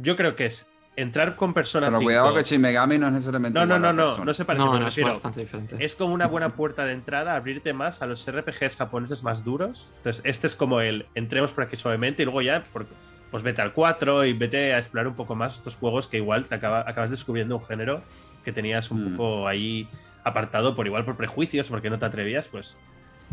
[0.01, 2.07] yo creo que es entrar con Persona Pero 5.
[2.07, 3.59] cuidado que Shin Megami no es necesariamente.
[3.59, 4.63] No, no, no, a no, no se parece.
[4.65, 5.75] No, no, es bastante diferente.
[5.83, 9.91] Es como una buena puerta de entrada, abrirte más a los RPGs japoneses más duros.
[9.97, 12.63] Entonces, este es como el entremos por aquí suavemente y luego ya,
[13.31, 16.45] pues vete al 4 y vete a explorar un poco más estos juegos que igual
[16.45, 18.01] te acaba- acabas descubriendo un género
[18.45, 19.17] que tenías un Mm.
[19.17, 19.89] poco ahí
[20.23, 22.77] apartado por igual por prejuicios, porque no te atrevías, pues.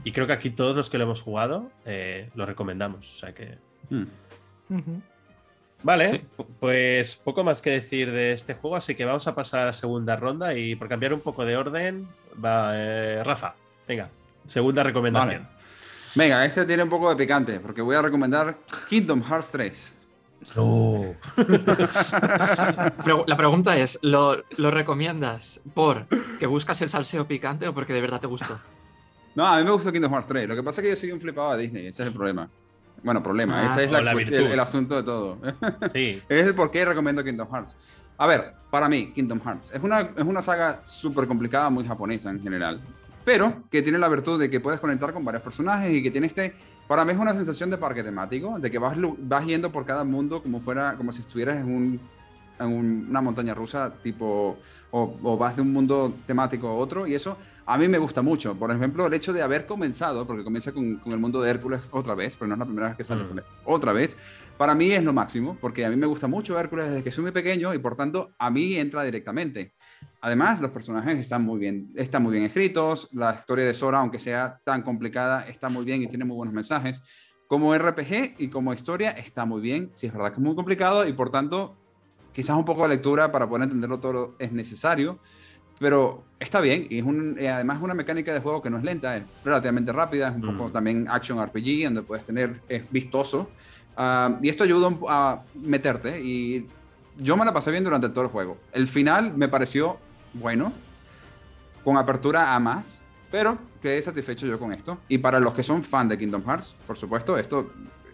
[0.05, 3.15] Y creo que aquí todos los que lo hemos jugado eh, lo recomendamos.
[3.15, 3.59] O sea que.
[3.91, 4.05] Mm.
[5.85, 6.45] Vale, Sí.
[6.61, 9.73] pues poco más que decir de este juego, así que vamos a pasar a la
[9.73, 12.07] segunda ronda y por cambiar un poco de orden,
[12.43, 13.55] va eh, Rafa,
[13.89, 14.09] venga,
[14.47, 15.43] segunda recomendación.
[15.43, 15.57] Vale.
[16.15, 19.95] Venga, este tiene un poco de picante, porque voy a recomendar Kingdom Hearts 3.
[20.57, 21.15] No.
[23.27, 26.07] La pregunta es, ¿lo, lo recomiendas por
[26.39, 28.59] que buscas el salseo picante o porque de verdad te gustó?
[29.35, 30.49] No, a mí me gustó Kingdom Hearts 3.
[30.49, 32.49] Lo que pasa es que yo soy un flipado de Disney, ese es el problema.
[33.03, 35.39] Bueno, problema, Ah, ese es la la el, el asunto de todo.
[35.93, 37.77] Sí, es el por qué recomiendo Kingdom Hearts.
[38.19, 42.31] A ver, para mí, Kingdom Hearts es una, es una saga súper complicada, muy japonesa
[42.31, 42.81] en general,
[43.25, 46.29] pero que tiene la virtud de que puedes conectar con varios personajes y que tiene
[46.29, 46.55] este,
[46.87, 50.05] para mí es una sensación de parque temático, de que vas, vas yendo por cada
[50.05, 52.01] mundo como fuera, como si estuvieras en, un,
[52.61, 54.59] en un- una montaña rusa, tipo,
[54.93, 58.23] o, o vas de un mundo temático a otro, y eso a mí me gusta
[58.23, 58.55] mucho.
[58.55, 61.89] Por ejemplo, el hecho de haber comenzado, porque comienza con, con el mundo de Hércules
[61.93, 63.27] otra vez, pero no es la primera vez que sale, Mm.
[63.27, 64.17] sale otra vez,
[64.59, 67.23] para mí es lo máximo, porque a mí me gusta mucho Hércules desde que soy
[67.23, 69.75] muy pequeño y por tanto a mí entra directamente.
[70.21, 74.19] Además, los personajes están muy bien, están muy bien escritos, la historia de Sora, aunque
[74.19, 77.03] sea tan complicada, está muy bien y tiene muy buenos mensajes.
[77.49, 81.07] Como RPG y como historia está muy bien, sí es verdad que es muy complicado
[81.07, 81.77] y por tanto
[82.33, 85.19] quizás un poco de lectura para poder entenderlo todo es necesario,
[85.83, 88.79] pero está bien y es un, y además es una mecánica de juego que no
[88.79, 90.73] es lenta, es relativamente rápida, es un poco Mm.
[90.73, 93.51] también action RPG donde puedes tener, es vistoso
[93.95, 96.67] Ah, y esto ayuda a meterte y
[97.19, 98.57] yo me la pasé bien durante todo el juego.
[98.73, 99.99] El final me pareció
[100.33, 100.73] bueno,
[101.85, 104.97] con apertura a más, pero quedé satisfecho yo con esto.
[105.09, 107.71] Y para los que son fan de Kingdom Hearts, por supuesto, esto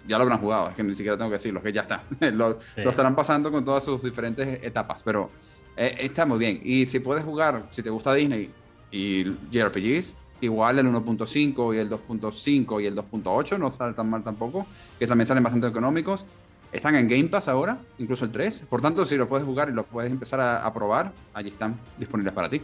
[0.07, 2.03] ya lo habrán jugado, es que ni siquiera tengo que decirlo, que ya está.
[2.33, 2.83] lo, Sí.
[2.83, 5.31] lo estarán pasando con todas sus diferentes etapas, pero
[5.79, 6.61] eh, está muy bien.
[6.65, 8.51] Y si puedes jugar, si te gusta Disney
[8.91, 14.23] y JRPGs, igual el 1.5 y el 2.5 y el 2.8 no salen tan mal
[14.23, 14.67] tampoco,
[14.99, 16.27] que también salen bastante económicos.
[16.71, 18.65] Están en Game Pass ahora, incluso el 3.
[18.69, 21.77] Por tanto, si lo puedes jugar y lo puedes empezar a, a probar, allí están
[21.97, 22.61] disponibles para ti.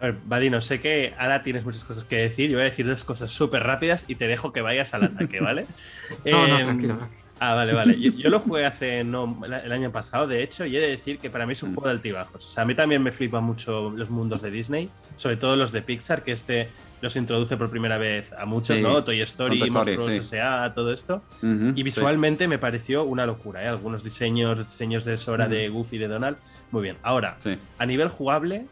[0.00, 2.86] a ver, Vadino, sé que ahora tienes muchas cosas que decir, yo voy a decir
[2.86, 5.66] dos cosas súper rápidas y te dejo que vayas al ataque, ¿vale?
[6.24, 6.96] No, no, Em, tranquilo.
[6.96, 7.25] tranquilo.
[7.38, 8.00] Ah, vale, vale.
[8.00, 11.18] Yo, yo lo jugué hace no, el año pasado, de hecho, y he de decir
[11.18, 11.74] que para mí es un Mm.
[11.74, 12.44] juego de altibajos.
[12.44, 15.70] O sea, a mí también me flipan mucho los mundos de Disney, sobre todo los
[15.72, 16.68] de Pixar, que este
[17.02, 19.04] los introduce por primera vez a muchos, Sí, ¿no?
[19.04, 20.12] Toy Story, Monstruos sí.
[20.16, 21.22] S.A., todo esto.
[21.42, 23.68] Y visualmente me pareció una locura, ¿eh?
[23.68, 26.38] Algunos diseños, diseños de Sora, de Goofy, de Donald.
[26.70, 26.96] Muy bien.
[27.02, 27.36] Ahora,
[27.78, 28.64] a nivel jugable,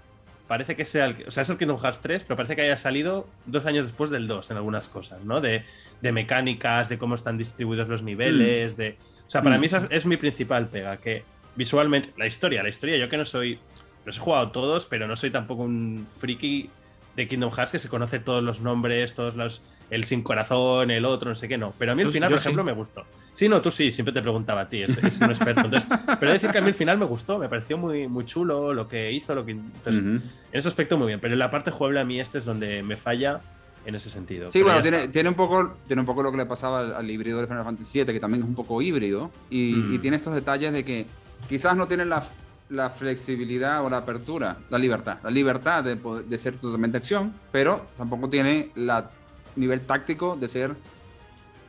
[0.55, 2.77] parece que sea el, o sea, es el Kingdom Hearts 3, pero parece que haya
[2.77, 5.41] salido dos años después del 2 en algunas cosas, ¿no?
[5.41, 5.65] De,
[6.01, 8.97] de mecánicas, de cómo están distribuidos los niveles, de...
[9.27, 9.61] O sea, para Mm.
[9.61, 11.25] mí esa es mi principal pega, que
[11.57, 13.59] visualmente, la historia, la historia, yo que no soy,
[14.05, 16.71] los he jugado todos, pero no soy tampoco un friki
[17.17, 21.05] de Kingdom Hearts que se conoce todos los nombres, todos los, el sin corazón, el
[21.05, 21.73] otro, no sé qué, no.
[21.79, 22.67] Pero a mí el final, por ejemplo, sí.
[22.67, 23.05] me gustó.
[23.33, 25.63] Sí, no, tú sí, siempre te preguntaba a ti, es, es un experto.
[25.63, 28.73] Entonces, pero decir que a mí el final me gustó, me pareció muy, muy chulo
[28.75, 29.53] lo que hizo, lo que...
[29.53, 30.11] Entonces, Ujú.
[30.11, 32.83] en ese aspecto muy bien, pero en la parte jugable a mí este es donde
[32.83, 33.41] me falla
[33.87, 34.51] en ese sentido.
[34.51, 37.11] Sí, bueno, tiene, tiene, un poco, tiene un poco lo que le pasaba al, al
[37.11, 39.95] híbrido de Final Fantasy VII, que también es un poco híbrido, y, Mm.
[39.95, 41.07] y tiene estos detalles de que
[41.49, 42.25] quizás no tiene la,
[42.71, 47.87] la flexibilidad o la apertura, la libertad, la libertad de, de ser totalmente acción, pero
[47.99, 49.11] tampoco tiene la
[49.57, 50.75] nivel táctico de ser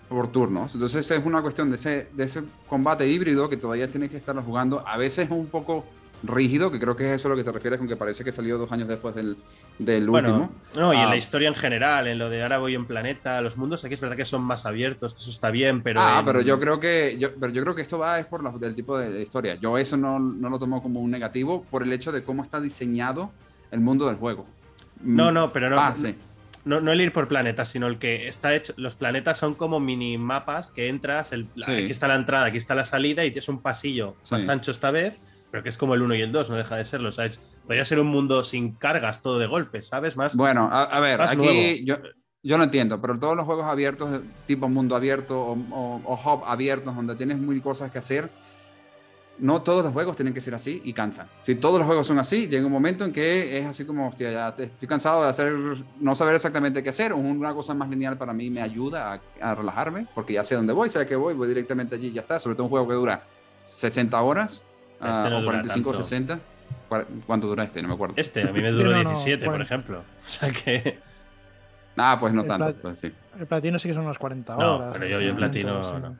[0.10, 0.74] por turnos.
[0.76, 4.42] Entonces es una cuestión de ese, de ese combate híbrido que todavía tienes que estarlo
[4.44, 4.84] jugando.
[4.88, 5.84] A veces es un poco
[6.24, 8.32] rígido, que creo que es eso a lo que te refieres con que parece que
[8.32, 9.36] salió dos años después del,
[9.78, 10.50] del Bueno, último.
[10.76, 11.10] no, y en Ah.
[11.10, 14.02] la historia en general, en lo de ahora voy en planeta, los mundos aquí es
[14.02, 16.02] verdad que son más abiertos, que eso está bien, pero.
[16.02, 18.44] ah, en- pero yo creo que yo, pero yo creo que esto va es por
[18.44, 19.56] la- del tipo de, de historia.
[19.56, 22.60] Yo eso no, no lo tomo como un negativo por el hecho de cómo está
[22.62, 23.32] diseñado
[23.72, 24.46] el mundo del juego.
[25.02, 25.80] No, Mm, no, pero no.
[25.80, 26.16] Ah, sí.
[26.66, 28.74] No, no el ir por planetas, sino el que está hecho.
[28.78, 31.32] Los planetas son como minimapas que entras.
[31.32, 31.64] El, Sí.
[31.72, 34.50] Aquí está la entrada, aquí está la salida y tienes un pasillo más Sí.
[34.50, 36.86] ancho esta vez, pero que es como el 1 y el 2, no deja de
[36.86, 37.12] serlo.
[37.12, 37.40] ¿sabes?
[37.66, 40.18] Podría ser un mundo sin cargas, todo de golpe, ¿sabes?
[40.18, 40.36] Más.
[40.36, 41.98] Bueno, a, a ver, Más aquí yo,
[42.44, 46.44] yo lo entiendo, pero todos los juegos abiertos, tipo mundo abierto o, o- o hub
[46.46, 48.30] abiertos, donde tienes mil cosas que hacer,
[49.38, 51.28] no todos los juegos tienen que ser así y cansan.
[51.42, 54.32] Si todos los juegos son así, llega un momento en que es así como, hostia,
[54.32, 55.54] ya estoy cansado de hacer,
[56.00, 57.12] no saber exactamente qué hacer.
[57.14, 60.72] Una cosa más lineal para mí me ayuda a, a relajarme, porque ya sé dónde
[60.74, 62.40] voy, sé a qué voy, voy directamente allí y ya está.
[62.40, 63.24] Sobre todo un juego que dura
[63.66, 66.04] 60 horas Este ah, no o dura 45 o tanto.
[66.04, 66.40] 60.
[66.90, 67.82] Cuar- ¿Cuánto dura este?
[67.82, 68.14] No me acuerdo.
[68.18, 70.00] Este, a mí me duró no, no, 17, por ejemplo.
[70.26, 71.00] O sea que.
[71.98, 72.66] Ah, pues no El tanto.
[72.66, 73.12] plat- pues sí.
[73.40, 74.90] El platino sí que son unas 40 No, horas.
[74.94, 76.16] pero yo- yo el platino.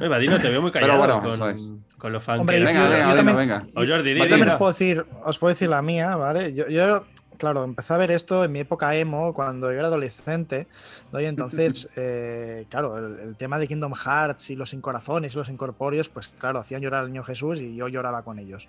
[0.00, 0.04] No.
[0.06, 1.72] Oye, Vadino, te veo muy Pero callado bueno, con, es.
[1.98, 2.74] con lo fan Hombre, que eres.
[2.74, 3.66] Venga, yo venga, venga, también- venga.
[3.74, 6.52] O Jordi, di, Yo también os puedo, decir, os puedo decir la mía, ¿vale?
[6.54, 7.04] Yo, yo,
[7.38, 10.66] claro, empecé a ver esto en mi época emo, cuando yo era adolescente,
[11.12, 11.20] ¿no?
[11.20, 15.48] Y entonces, eh, claro, el, el tema de Kingdom Hearts y los incorazones y los
[15.48, 18.68] incorpóreos, pues claro, hacían llorar al niño Jesús y yo lloraba con ellos.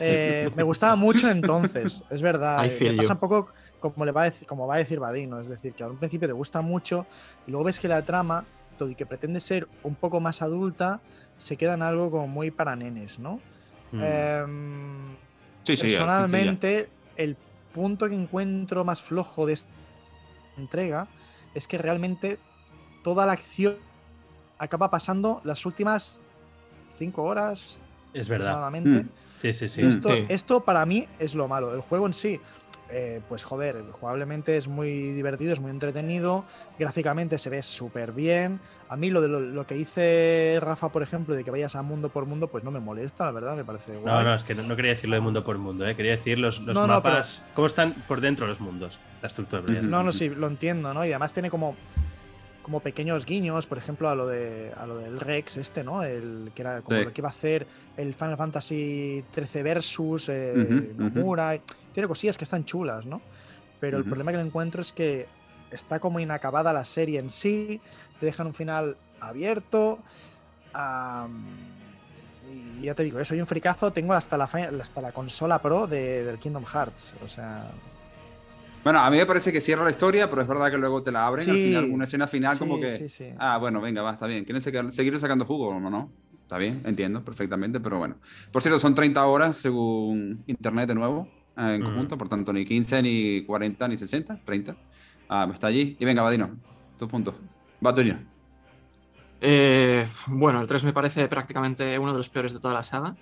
[0.00, 2.64] Eh, me gustaba mucho entonces, es verdad.
[2.64, 3.48] I eh, me pasa un poco
[3.80, 5.98] como, le va a decir, como va a decir Vadino, es decir, que a un
[5.98, 7.06] principio te gusta mucho
[7.46, 8.44] y luego ves que la trama,
[8.80, 11.00] y que pretende ser un poco más adulta,
[11.38, 13.40] se queda en algo como muy para nenes, ¿no?
[13.92, 14.02] Mm.
[14.02, 15.16] Em,
[15.64, 17.36] Sí, sí, personalmente, el
[17.72, 19.68] punto que encuentro más flojo de esta
[20.58, 21.06] entrega
[21.54, 22.38] es que realmente
[23.02, 23.76] toda la acción
[24.58, 26.20] acaba pasando las últimas
[26.96, 27.80] cinco horas
[28.12, 28.48] Es verdad.
[28.62, 29.04] aproximadamente.
[29.04, 29.08] Mm.
[29.38, 29.82] Sí, sí, sí.
[29.82, 29.88] Mm.
[29.88, 30.24] Esto, Sí.
[30.28, 31.74] esto para mí es lo malo.
[31.74, 32.38] El juego en sí,
[32.90, 36.44] eh, pues joder, jugablemente es muy divertido, es muy entretenido,
[36.78, 38.60] gráficamente se ve súper bien.
[38.88, 41.82] A mí lo de lo, lo que dice Rafa, por ejemplo, de que vayas a
[41.82, 44.24] mundo por mundo, pues no me molesta, la verdad, me parece No, guay.
[44.24, 45.96] no, es que no, no quería decirlo de mundo por mundo, ¿eh?
[45.96, 49.62] quería decir los, los No, no, mapas, cómo están por dentro los mundos, la estructura.
[49.88, 51.04] No, no, sí, lo entiendo, ¿no?
[51.04, 51.74] Y además tiene como,
[52.62, 56.02] como pequeños guiños, por ejemplo, a lo de a lo del Rex, este, ¿no?
[56.02, 57.04] El que era como Sí.
[57.06, 57.66] lo que iba a hacer
[57.96, 60.92] el Final Fantasy 13 Versus, eh.
[60.96, 61.58] Nomura.
[61.94, 63.22] Tiene cosillas que están chulas, ¿no?
[63.80, 65.26] Pero el problema que le encuentro es que
[65.70, 67.80] está como inacabada la serie en sí,
[68.20, 69.98] te dejan un final abierto.
[72.80, 75.86] y ya te digo, yo soy un fricazo, tengo hasta la, hasta la consola pro
[75.86, 77.14] de- del Kingdom Hearts.
[77.24, 77.70] O sea,
[78.82, 81.10] Bueno, a mí me parece que cierra la historia, pero es verdad que luego te
[81.10, 84.12] la abren al Sí, final, una escena final como que, sí, ah, bueno, venga, va,
[84.12, 84.44] está bien.
[84.44, 84.60] ¿Quieren
[84.92, 86.10] seguir sacando jugo o no?
[86.42, 88.16] Está bien, entiendo perfectamente, pero bueno.
[88.52, 91.26] Por cierto, son 30 horas según internet de nuevo,
[91.56, 94.76] en conjunto, por tanto, ni 15, ni 40, ni 60, 30.
[95.28, 95.96] Ah, está allí.
[95.98, 96.50] Y venga, Vadino,
[96.98, 97.34] tus puntos.
[97.84, 98.18] Va, Toño.
[99.40, 103.14] Eh, bueno, el 3 me parece prácticamente uno de los peores de toda la saga.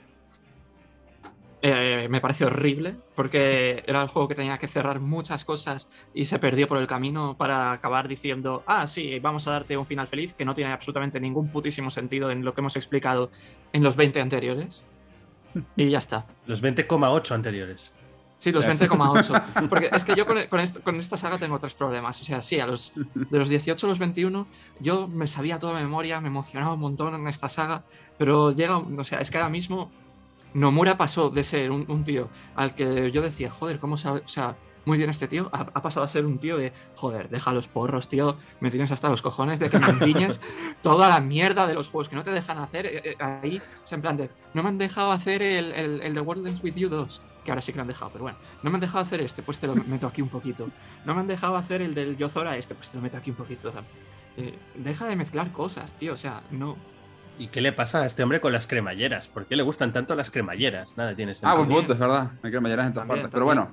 [1.64, 6.24] Eh, me parece horrible porque era el juego que tenía que cerrar muchas cosas y
[6.24, 10.08] se perdió por el camino para acabar diciendo, ah, sí, vamos a darte un final
[10.08, 13.30] feliz que no tiene absolutamente ningún putísimo sentido en lo que hemos explicado
[13.72, 14.84] en los 20 anteriores.
[15.76, 16.26] Y ya está.
[16.46, 17.94] Los 20,8 anteriores.
[18.42, 18.84] Sí, los Eso.
[18.86, 19.68] 20,8.
[19.68, 22.20] Porque es que yo con, con esto- con esta saga tengo otros problemas.
[22.20, 24.48] O sea, sí, a los, de los 18 a los 21,
[24.80, 27.84] yo me sabía toda memoria, me emocionaba un montón en esta saga,
[28.18, 29.92] pero llega, o sea, es que ahora mismo
[30.54, 34.22] Nomura pasó de ser un, un tío al que yo decía, joder, ¿cómo sabe?
[34.24, 37.28] O sea, muy bien este tío, ha, ha pasado a ser un tío de, joder,
[37.28, 40.40] deja los porros, tío, me tienes hasta los cojones de que me empiñes
[40.82, 43.58] toda la mierda de los juegos que no te dejan hacer eh, eh, ahí.
[43.58, 46.46] O sea, en plan de, no me han dejado hacer el, el, el The World
[46.46, 48.76] Ends With You 2, que ahora sí que lo han dejado, pero bueno, no me
[48.76, 50.68] han dejado hacer este, pues te lo meto aquí un poquito.
[51.04, 53.36] No me han dejado hacer el del Yozora este, pues te lo meto aquí un
[53.36, 53.68] poquito.
[53.68, 53.82] O sea,
[54.36, 56.76] eh, deja de mezclar cosas, tío, o sea, no.
[57.38, 59.28] ¿Y qué le pasa a este hombre con las cremalleras?
[59.28, 60.96] ¿Por qué le gustan tanto las cremalleras?
[60.96, 62.30] Nada tiene Ah, buen punto, es verdad.
[62.42, 63.32] Hay que malleras en todas También, partes.
[63.34, 63.72] Pero bueno,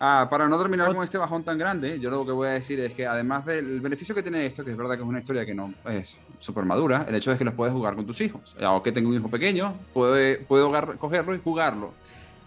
[0.00, 2.80] ah, para no terminar con este bajón tan grande, yo lo que voy a decir
[2.80, 5.44] es que además del beneficio que tiene esto, que es verdad que es una historia
[5.44, 8.54] que no es súper madura, el hecho es que los puedes jugar con tus hijos.
[8.62, 11.92] O que tengo un hijo pequeño, puede, puedo cogerlo y jugarlo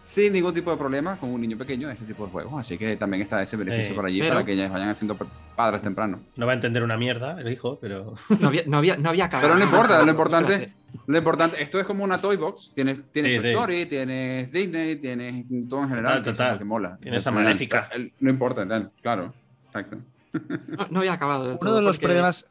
[0.09, 2.53] sin ningún tipo de problema con un niño pequeño este tipo de juegos.
[2.59, 5.15] Así que también está ese beneficio Eh, por allí pero- para que ellos vayan haciendo
[5.55, 6.19] padres temprano.
[6.35, 8.15] No va a entender una mierda el hijo, pero.
[8.39, 9.49] No había, no había, no había cagado.
[9.53, 10.73] Pero no importa, lo importante,
[11.05, 13.49] lo importante, esto es como una toy box, tienes, tienes Sí, Toy sí.
[13.51, 16.57] Story, tienes Disney, tienes todo en general, Total, que total.
[16.57, 16.97] que mola.
[16.99, 17.89] Tienes a Al final, Maléfica.
[18.19, 19.31] No importa, tal, claro,
[19.67, 19.97] exacto.
[20.67, 21.55] No, no había acabado.
[21.61, 22.47] Uno de los problemas.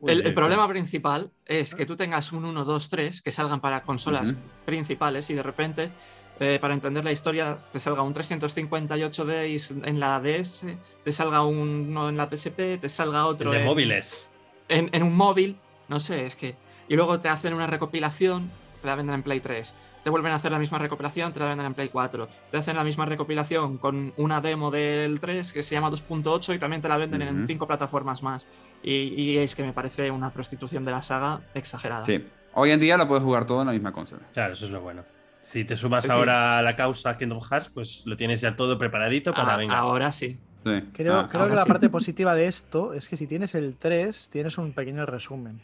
[0.00, 3.60] Uy, El, el problema principal es que tú tengas un 1, 2, 3 que salgan
[3.60, 4.38] para consolas Ujú.
[4.64, 5.90] principales y de repente,
[6.40, 10.66] eh, para entender la historia, te salga un 358 Days en la DS,
[11.02, 14.28] te salga uno en la PSP, te salga El otro de en, móviles.
[14.68, 15.56] en, en un móvil,
[15.88, 16.56] no sé, es que...
[16.88, 19.74] Y luego te hacen una recopilación, te la venden en Play 3.
[20.04, 22.28] Te vuelven a hacer la misma recopilación, te la venden en Play 4.
[22.52, 26.58] Te hacen la misma recopilación con una demo del 3 que se llama 2.8 y
[26.60, 28.46] también te la venden en cinco plataformas más.
[28.84, 32.04] Y, y es que me parece una prostitución de la saga exagerada.
[32.04, 32.24] Sí.
[32.54, 34.22] Hoy en día lo puedes jugar todo en la misma consola.
[34.32, 35.02] Claro, eso es lo bueno.
[35.46, 36.12] Si te sumas Sí, sí.
[36.12, 39.78] ahora a la causa Kingdom Hearts, pues lo tienes ya todo preparadito para A- venga.
[39.78, 40.36] ahora sí.
[40.64, 40.82] Sí.
[40.92, 43.76] Creo, Ah, creo ahora que la parte positiva de esto es que si tienes el
[43.76, 45.60] 3, tienes un pequeño resumen.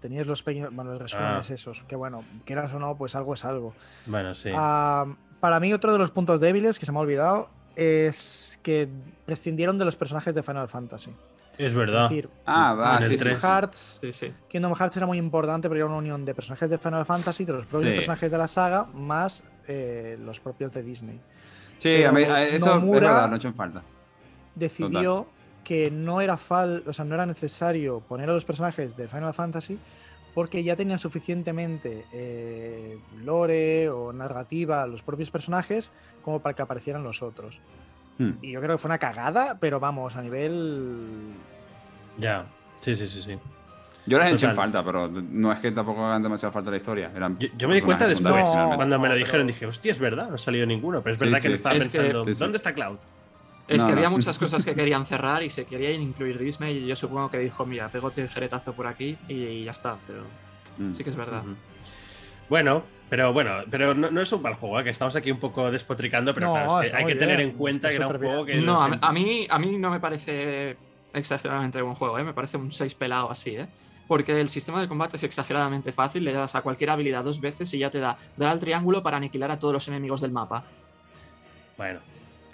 [0.00, 1.54] Tenías los pequeños, bueno, los resúmenes Ah.
[1.54, 3.74] esos, que bueno, quieras o no, pues algo es algo.
[4.06, 4.50] Bueno, sí.
[4.54, 5.04] Ah,
[5.40, 8.88] para mí, otro de los puntos débiles que se me ha olvidado es que
[9.26, 11.10] prescindieron de los personajes de Final Fantasy.
[11.58, 12.08] Es Es verdad.
[12.08, 13.16] decir, Ah, va, En sí, sí.
[13.18, 13.42] tres.
[13.42, 14.32] Hearts, Sí, sí.
[14.48, 17.52] Kingdom Hearts era muy importante porque era una unión de personajes de Final Fantasy, de
[17.54, 17.96] los propios Sí.
[17.96, 21.20] personajes de la saga, más eh, los propios de Disney.
[21.78, 23.82] Sí, a mí- a- eso Nomura- es verdad, no hecho falta.
[24.54, 25.26] decidió
[25.64, 29.34] que no era fal o sea, no era necesario poner a los personajes de Final
[29.34, 29.78] Fantasy
[30.34, 35.90] porque ya tenían suficientemente eh, lore o narrativa los propios personajes
[36.22, 37.58] como para que aparecieran los otros.
[38.18, 38.32] Hmm.
[38.42, 41.32] Y yo creo que fue una cagada, pero vamos, a nivel...
[42.18, 42.46] Ya.
[42.80, 43.38] Sí, sí, sí, sí.
[44.06, 44.56] Yo les eché en Total.
[44.56, 47.10] falta, pero no es que tampoco hagan demasiada falta la historia.
[47.14, 49.90] Eran Yo, yo me di cuenta después, No, cuando me lo dijeron, pero- dije, hostia,
[49.92, 51.02] es verdad, no ha salido ninguno.
[51.02, 51.42] Pero es Sí, verdad sí.
[51.42, 52.38] que le estaba Es pensando, sí, sí.
[52.40, 52.98] ¿dónde está Cloud?
[53.66, 56.86] Es No, que había muchas cosas que querían cerrar y se querían incluir Disney y
[56.86, 60.22] yo supongo que dijo, mira, pego tijeretazo por aquí y ya está, pero
[60.78, 60.94] Mm.
[60.94, 61.42] sí que es verdad.
[62.48, 64.84] Bueno, pero bueno, pero no, no es un mal juego, ¿eh?
[64.84, 67.40] que estamos aquí un poco despotricando, pero No, claro, es que está hay que tener
[67.40, 68.30] en cuenta está que era un bien.
[68.32, 68.54] juego que.
[68.56, 70.76] No, a, mí, a mí no me parece
[71.12, 72.24] exageradamente buen juego, ¿eh?
[72.24, 73.66] me parece un 6 pelado así, ¿eh?
[74.08, 77.72] porque el sistema de combate es exageradamente fácil, le das a cualquier habilidad dos veces
[77.74, 80.64] y ya te da dar al triángulo para aniquilar a todos los enemigos del mapa.
[81.76, 82.00] Bueno,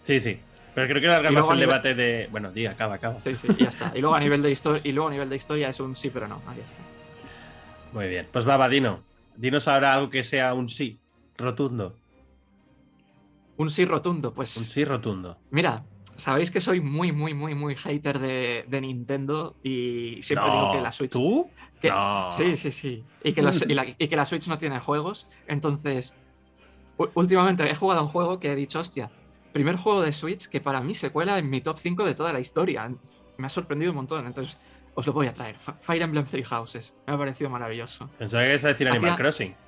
[0.03, 0.39] sí, sí.
[0.75, 2.29] Pero creo que alarga Y más el nivel- debate de.
[2.31, 3.21] Bueno, di, acaba, acaba.
[3.21, 3.93] Sí, sí, ya está.
[3.95, 6.09] Y luego a nivel de historia, y luego a nivel de historia es un sí
[6.09, 6.81] pero no, ahí está.
[7.93, 8.27] Muy bien.
[8.33, 9.01] Pues va, va, Dino.
[9.37, 11.01] Dinos ahora algo que sea un sí
[11.37, 11.97] rotundo.
[13.57, 14.57] Un sí rotundo, pues.
[14.57, 15.39] Un sí rotundo.
[15.51, 15.85] Mira,
[16.17, 20.73] sabéis que soy muy, muy, muy, muy hater de, de Nintendo y siempre No, digo
[20.73, 21.13] que la Switch.
[21.13, 21.49] ¿Tú?
[21.81, 22.29] que- No.
[22.31, 23.05] Sí, sí, sí.
[23.23, 25.29] Y que, los- y la, y que la Switch no tiene juegos.
[25.47, 26.15] Entonces,
[27.15, 29.11] últimamente he jugado a un juego que he dicho, hostia,
[29.53, 32.33] primer juego de Switch que para mí se cuela en mi top 5 de toda
[32.33, 32.91] la historia.
[33.39, 34.27] Me ha sorprendido un montón.
[34.27, 34.59] Entonces,
[34.95, 35.57] os lo voy a traer.
[35.81, 36.95] Fire Emblem Three Houses.
[37.07, 38.09] Me ha parecido maravilloso.
[38.19, 39.55] Pensaba que ibas a decir Animal Crossing.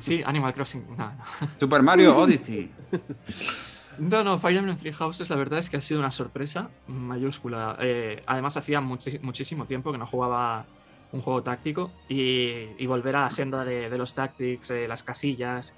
[0.00, 0.84] Sí, Animal Crossing.
[0.98, 1.24] No, no.
[1.58, 2.70] Super Mario Odyssey.
[3.98, 7.78] No, no, Fire Emblem Three Houses la verdad es que ha sido una sorpresa mayúscula.
[7.80, 10.66] Eh, además hacía muchis- muchísimo tiempo que no jugaba
[11.12, 15.02] un juego táctico y, y volver a la senda de, de los tactics, eh, las
[15.02, 15.74] casillas,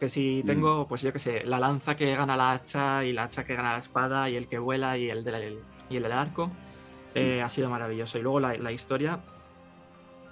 [0.00, 0.46] que si Mm.
[0.48, 3.54] tengo, pues yo qué sé, la lanza que gana la hacha y la hacha que
[3.54, 6.50] gana la espada y el que vuela y el del, y el del arco,
[7.14, 8.18] eh, ha sido maravilloso.
[8.18, 9.20] Y luego la, la historia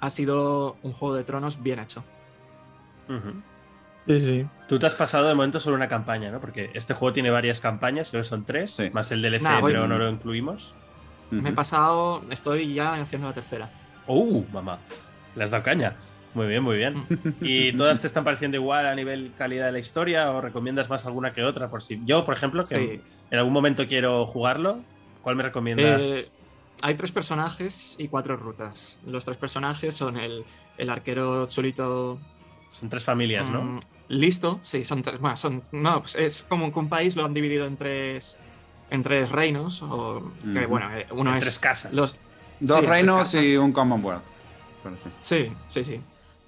[0.01, 2.05] ha sido un juego de tronos bien hecho.
[4.07, 4.47] Sí, sí.
[4.69, 6.41] Tú te has pasado de momento solo una campaña, ¿no?
[6.41, 8.91] Porque este juego tiene varias campañas, creo que son tres, Sí.
[8.93, 10.75] más el DLC, Nah, voy- pero no lo incluimos.
[11.31, 13.71] Me he pasado, estoy ya haciendo la tercera.
[14.07, 14.79] ¡Uh, mamá!
[15.37, 15.95] Le has dado caña.
[16.33, 17.05] Muy bien, muy bien.
[17.43, 21.05] ¿Y todas te están pareciendo igual a nivel calidad de la historia o recomiendas más
[21.05, 21.69] alguna que otra?
[21.69, 23.01] Por si yo, por ejemplo, que Sí.
[23.31, 24.79] en algún momento quiero jugarlo,
[25.23, 26.03] ¿cuál me recomiendas?
[26.03, 26.29] Eh,
[26.83, 28.99] hay tres personajes y cuatro rutas.
[29.07, 30.45] Los tres personajes son el,
[30.77, 32.19] el arquero chulito
[32.71, 33.63] Son tres familias, ¿no?
[33.63, 34.61] mm, listo.
[34.63, 35.21] Sí, son tres.
[35.21, 35.63] Bueno, son.
[35.73, 38.39] No, pues es como que un país lo han dividido en tres.
[38.91, 39.83] En tres reinos.
[39.83, 41.43] O, que bueno, eh, uno En es.
[41.45, 41.95] tres casas.
[41.95, 42.17] Los,
[42.61, 43.45] Dos sí, reinos casas.
[43.45, 44.23] y un Commonwealth.
[44.97, 45.11] Sí.
[45.21, 45.97] Sí, sí, sí.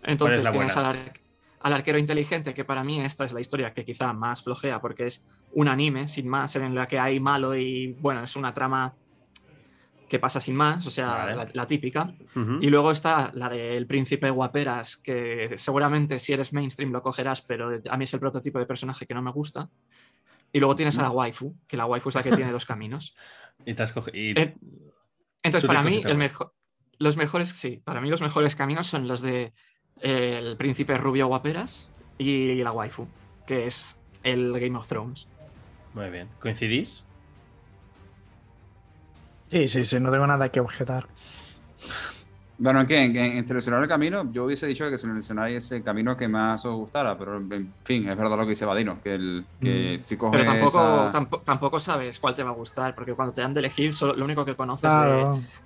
[0.00, 1.12] ¿Cuál Entonces tienes al, ar-
[1.60, 5.06] al arquero inteligente, que para mí esta es la historia que quizá más flojea, porque
[5.06, 8.94] es un anime, sin más, en la que hay malo y, bueno, es una trama
[10.10, 11.36] que pasa sin más, o sea, Vale.
[11.36, 12.12] la, la típica.
[12.60, 17.70] Y luego está la del príncipe guaperas, que seguramente si eres mainstream lo cogerás, pero
[17.88, 19.70] a mí es el prototipo de personaje que no me gusta.
[20.52, 23.14] Y luego tienes a la waifu, que la waifu es la que tiene dos caminos.
[23.64, 24.56] Y te has y- Eh,
[25.42, 26.54] Entonces, para mí, el mejor,
[26.98, 29.52] los mejores, sí, para mí los mejores caminos son los de
[30.02, 31.88] eh, el príncipe rubio guaperas
[32.18, 33.06] y la waifu,
[33.46, 35.28] que es el Game of Thrones.
[35.94, 36.28] Muy bien.
[36.40, 37.04] ¿Coincidís?
[39.50, 41.08] Sí, sí, sí, no tengo nada que objetar.
[42.60, 46.28] Bueno, ¿en En, en, seleccionar el camino, yo hubiese dicho que seleccionáis ese camino que
[46.28, 49.98] más os gustara, pero en fin, es verdad lo que dice Vadino, que, el, que
[49.98, 50.04] mm.
[50.04, 53.54] si coges Pero tampoco, tampoco, sabes cuál te va a gustar, porque cuando te dan
[53.54, 54.92] de elegir, lo único que conoces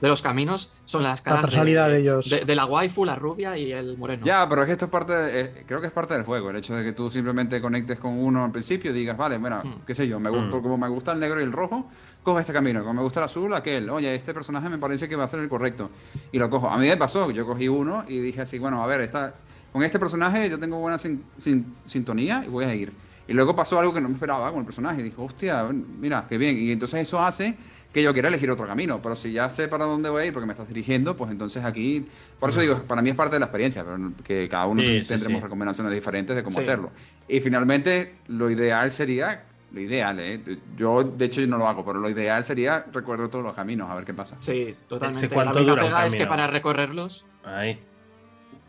[0.00, 2.30] de, los caminos son las caras de, de, ellos.
[2.30, 4.24] De, la waifu, la rubia y el moreno.
[4.24, 6.76] Ya, pero es que esto es parte, creo que es parte del juego, el hecho
[6.76, 9.84] de que tú simplemente conectes con uno al principio y digas, vale, bueno, mm.
[9.84, 10.62] qué sé yo, me gusta, mm.
[10.62, 11.90] como me gusta el negro y el rojo,
[12.24, 15.14] cojo este camino, como me gusta el azul, aquel, oye, este personaje me parece que
[15.14, 15.90] va a ser el correcto,
[16.32, 16.68] y lo cojo.
[16.68, 19.34] A mí me pasó, yo cogí uno y dije así, bueno, a ver, esta,
[19.70, 22.92] con este personaje yo tengo buena sintonía y voy a ir.
[23.28, 26.26] Y luego pasó algo que no me esperaba con el personaje, y dijo, hostia, mira,
[26.28, 27.56] qué bien, y entonces eso hace
[27.92, 30.32] que yo quiera elegir otro camino, pero si ya sé para dónde voy a ir
[30.32, 32.04] porque me estás dirigiendo, pues entonces aquí,
[32.40, 35.40] por eso digo, para mí es parte de la experiencia, pero que cada uno tendremos
[35.40, 36.90] recomendaciones diferentes de cómo hacerlo.
[37.28, 39.44] Y finalmente, lo ideal sería
[39.74, 40.40] lo ideal, ¿eh?
[40.76, 43.90] Yo, de hecho, yo no lo hago, pero lo ideal sería recorrer todos los caminos,
[43.90, 44.36] a ver qué pasa.
[44.38, 45.28] Sí, totalmente.
[45.28, 47.26] ¿Cuánto la dura es que para recorrerlos...
[47.44, 47.78] Ahí.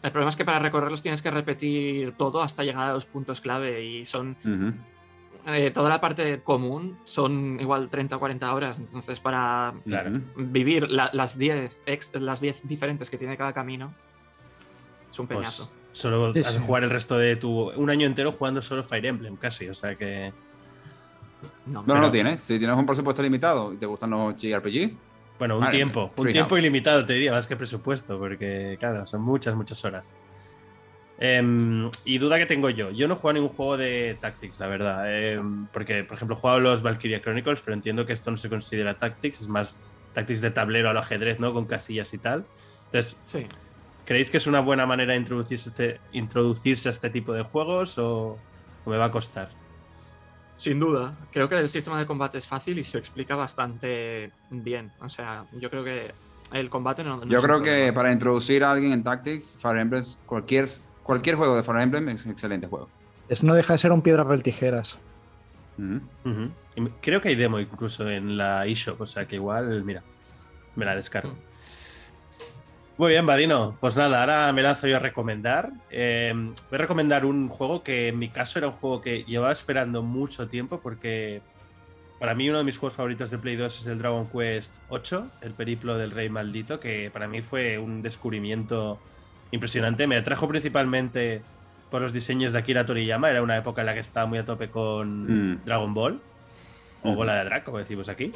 [0.01, 3.39] El problema es que para recorrerlos tienes que repetir todo hasta llegar a los puntos
[3.39, 4.35] clave y son...
[5.47, 9.75] Eh, toda la parte común son igual 30 o 40 horas, entonces para
[10.35, 11.81] vivir las 10
[12.13, 13.93] las 10 diferentes que tiene cada camino
[15.11, 15.71] es un pues peñazo.
[15.91, 16.33] solo
[16.65, 17.69] jugar el resto de tu...
[17.69, 20.33] Un año entero jugando solo Fire Emblem, casi, o sea que...
[21.65, 22.41] No, no, no tienes.
[22.41, 24.91] Si tienes un presupuesto limitado y te gustan los JRPG.
[25.37, 26.09] Bueno, un tiempo.
[26.15, 30.13] Un tiempo ilimitado, te diría, más que presupuesto, porque, claro, son muchas, muchas horas.
[31.17, 32.91] Em, y duda que tengo yo.
[32.91, 35.13] Yo no he jugado ningún juego de Tactics, la verdad.
[35.13, 38.49] Em, porque, por ejemplo, he jugado los Valkyria Chronicles, pero entiendo que esto no se
[38.49, 39.77] considera Tactics, es más
[40.13, 41.53] Tactics de tablero al ajedrez, ¿no?
[41.53, 42.45] Con casillas y tal.
[42.85, 43.45] Entonces, sí.
[44.05, 47.97] ¿creéis que es una buena manera de introducirse, este, introducirse a este tipo de juegos
[47.97, 48.37] o
[48.85, 49.49] me va a costar?
[50.57, 54.91] Sin duda, creo que el sistema de combate es fácil y se explica bastante bien.
[55.01, 56.13] O sea, yo creo que
[56.53, 57.23] el combate no.
[57.25, 60.65] yo creo que para introducir a alguien en Tactics, Fire Emblem, cualquier,
[61.03, 62.89] cualquier juego de Fire Emblem es un excelente juego.
[63.27, 64.97] Es no deja de ser un piedra papel tijeras.
[67.01, 70.03] Creo que hay demo incluso en la eShop, o sea que igual, mira,
[70.75, 71.31] me la descargo.
[71.31, 71.54] Mm.
[72.97, 73.75] Muy bien, Vadino.
[73.81, 75.69] Pues nada, ahora me lanzo yo a recomendar.
[75.89, 79.51] Em, voy a recomendar un juego que en mi caso era un juego que llevaba
[79.51, 81.41] esperando mucho tiempo porque
[82.19, 85.27] para mí uno de mis juegos favoritos de Play 2 es el Dragon Quest 8,
[85.41, 88.97] el periplo del rey maldito, que para mí fue un descubrimiento
[89.51, 90.07] impresionante.
[90.07, 91.41] Me atrajo principalmente
[91.91, 94.45] por los diseños de Akira Toriyama, era una época en la que estaba muy a
[94.45, 95.65] tope con mm.
[95.65, 96.21] Dragon Ball,
[97.03, 98.31] o Bola de Drag, como decimos aquí.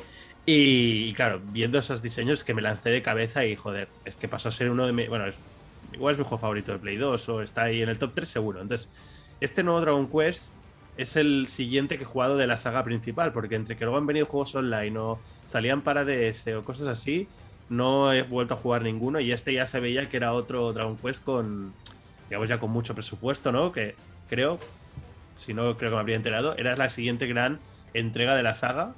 [0.52, 4.50] Y, claro, viendo esos diseños que me lancé de cabeza y joder, es que pasó
[4.50, 5.08] a ser uno de mis.
[5.08, 5.26] Bueno,
[5.94, 8.28] igual es mi juego favorito de Play 2 o está ahí en el top 3
[8.28, 8.60] seguro.
[8.60, 8.90] Entonces,
[9.42, 10.48] este nuevo Dragon Quest
[10.98, 14.08] es el siguiente que he jugado de la saga principal, porque entre que luego han
[14.08, 17.28] venido juegos online o salían para DS o cosas así,
[17.70, 20.98] no he vuelto a jugar ninguno y este ya se veía que era otro Dragon
[20.98, 21.74] Quest con,
[22.28, 23.72] digamos ya con mucho presupuesto, ¿no?
[23.72, 23.94] Que
[24.32, 24.58] creo,
[25.38, 27.60] si no creo que me habría enterado, era la siguiente gran
[27.94, 28.96] entrega de la saga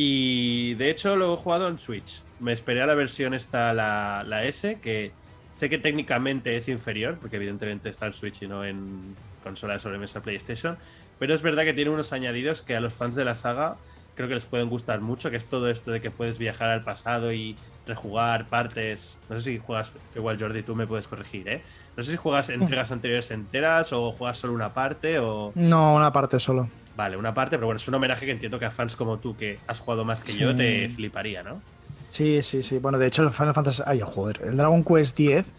[0.00, 2.22] y de hecho lo he jugado en Switch.
[2.38, 5.10] Me esperé a la versión esta, la, la S, que
[5.50, 9.80] sé que técnicamente es inferior, porque evidentemente está en Switch y no en consola de
[9.80, 10.78] sobremesa PlayStation.
[11.18, 13.76] Pero es verdad que tiene unos añadidos que a los fans de la saga
[14.14, 16.84] creo que les pueden gustar mucho, que es todo esto de que puedes viajar al
[16.84, 19.18] pasado y rejugar partes.
[19.28, 21.62] No sé si juegas, estoy igual Jordi, tú me puedes corregir, ¿eh?
[21.96, 25.50] No sé si juegas entregas anteriores enteras o juegas solo una parte o...
[25.56, 26.68] No, una parte solo.
[26.98, 29.36] Vale, una parte, pero bueno, es un homenaje que entiendo que a fans como tú,
[29.36, 31.62] que has jugado más que yo, te fliparía, ¿no?
[32.10, 32.78] Sí, sí, sí.
[32.78, 33.84] Bueno, de hecho, el Final Fantasy.
[33.86, 34.40] Ay, joder.
[34.42, 35.52] El Dragon Quest X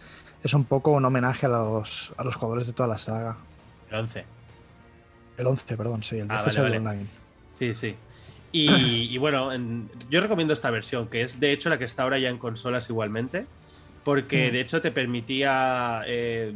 [0.44, 3.38] es un poco un homenaje a los, a los jugadores de toda la saga.
[3.88, 4.24] El 11.
[5.38, 6.18] El 11, perdón, sí.
[6.18, 7.06] El 10 ah, es el online.
[7.50, 7.96] Sí, sí.
[8.52, 9.50] Y, bueno,
[10.10, 12.90] yo recomiendo esta versión, que es de hecho la que está ahora ya en consolas
[12.90, 13.46] igualmente,
[14.04, 14.52] porque mm.
[14.52, 16.52] de hecho te permitía eh,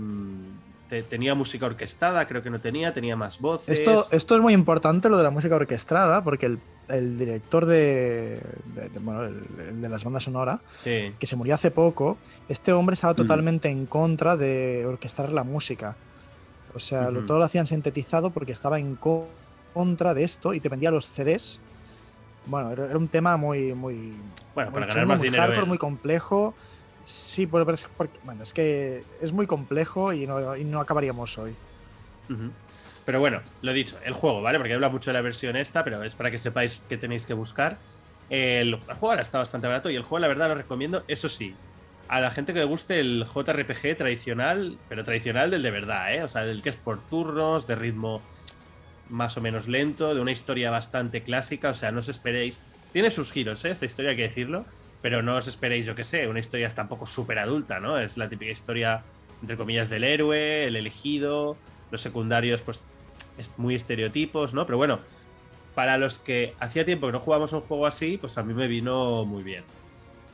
[1.02, 3.78] tenía música orquestada, creo que no tenía, tenía más voces.
[3.78, 6.56] Esto, esto es muy importante, lo de la música orquestada, porque
[6.88, 8.40] el, director de,
[9.00, 12.16] bueno, el, de las bandas sonora, que se murió hace poco,
[12.48, 13.16] este hombre estaba mm.
[13.16, 15.96] totalmente en contra de orquestar la música.
[16.74, 20.90] O sea, todo lo hacían sintetizado porque estaba en contra de esto y te vendía
[20.90, 21.60] los CDs.
[22.46, 24.14] Bueno, era, un tema muy, muy.
[24.54, 25.66] Bueno, para ganar más dinero.
[25.66, 26.54] muy complejo.
[27.04, 27.86] Sí, pero es,
[28.24, 31.54] bueno, es que es muy complejo y no, acabaríamos hoy.
[33.04, 34.58] Pero bueno, lo dicho, el juego, ¿vale?
[34.58, 37.34] Porque habla mucho de la versión esta, pero es para que sepáis que tenéis que
[37.34, 37.76] buscar.
[38.30, 41.04] El, juego ahora está bastante barato y el juego, la verdad, lo recomiendo.
[41.06, 41.54] Eso sí,
[42.08, 46.22] a la gente que le guste el JRPG tradicional, pero tradicional del de verdad, ¿eh?
[46.22, 48.22] O sea, del que es por turnos, de ritmo
[49.10, 51.70] más o menos lento, de una historia bastante clásica.
[51.70, 52.62] O sea, no os esperéis.
[52.94, 53.70] Tiene sus giros, ¿eh?
[53.70, 54.64] Esta historia hay que decirlo
[55.04, 57.98] pero no os esperéis, yo que sé, una historia tampoco súper adulta, ¿no?
[57.98, 59.02] Es la típica historia,
[59.42, 61.58] entre comillas, del héroe, el elegido,
[61.90, 62.82] los secundarios, pues,
[63.36, 64.64] es muy estereotipos, ¿no?
[64.64, 65.00] Pero bueno,
[65.74, 68.66] para los que hacía tiempo que no jugábamos un juego así, pues a mí me
[68.66, 69.62] vino muy bien.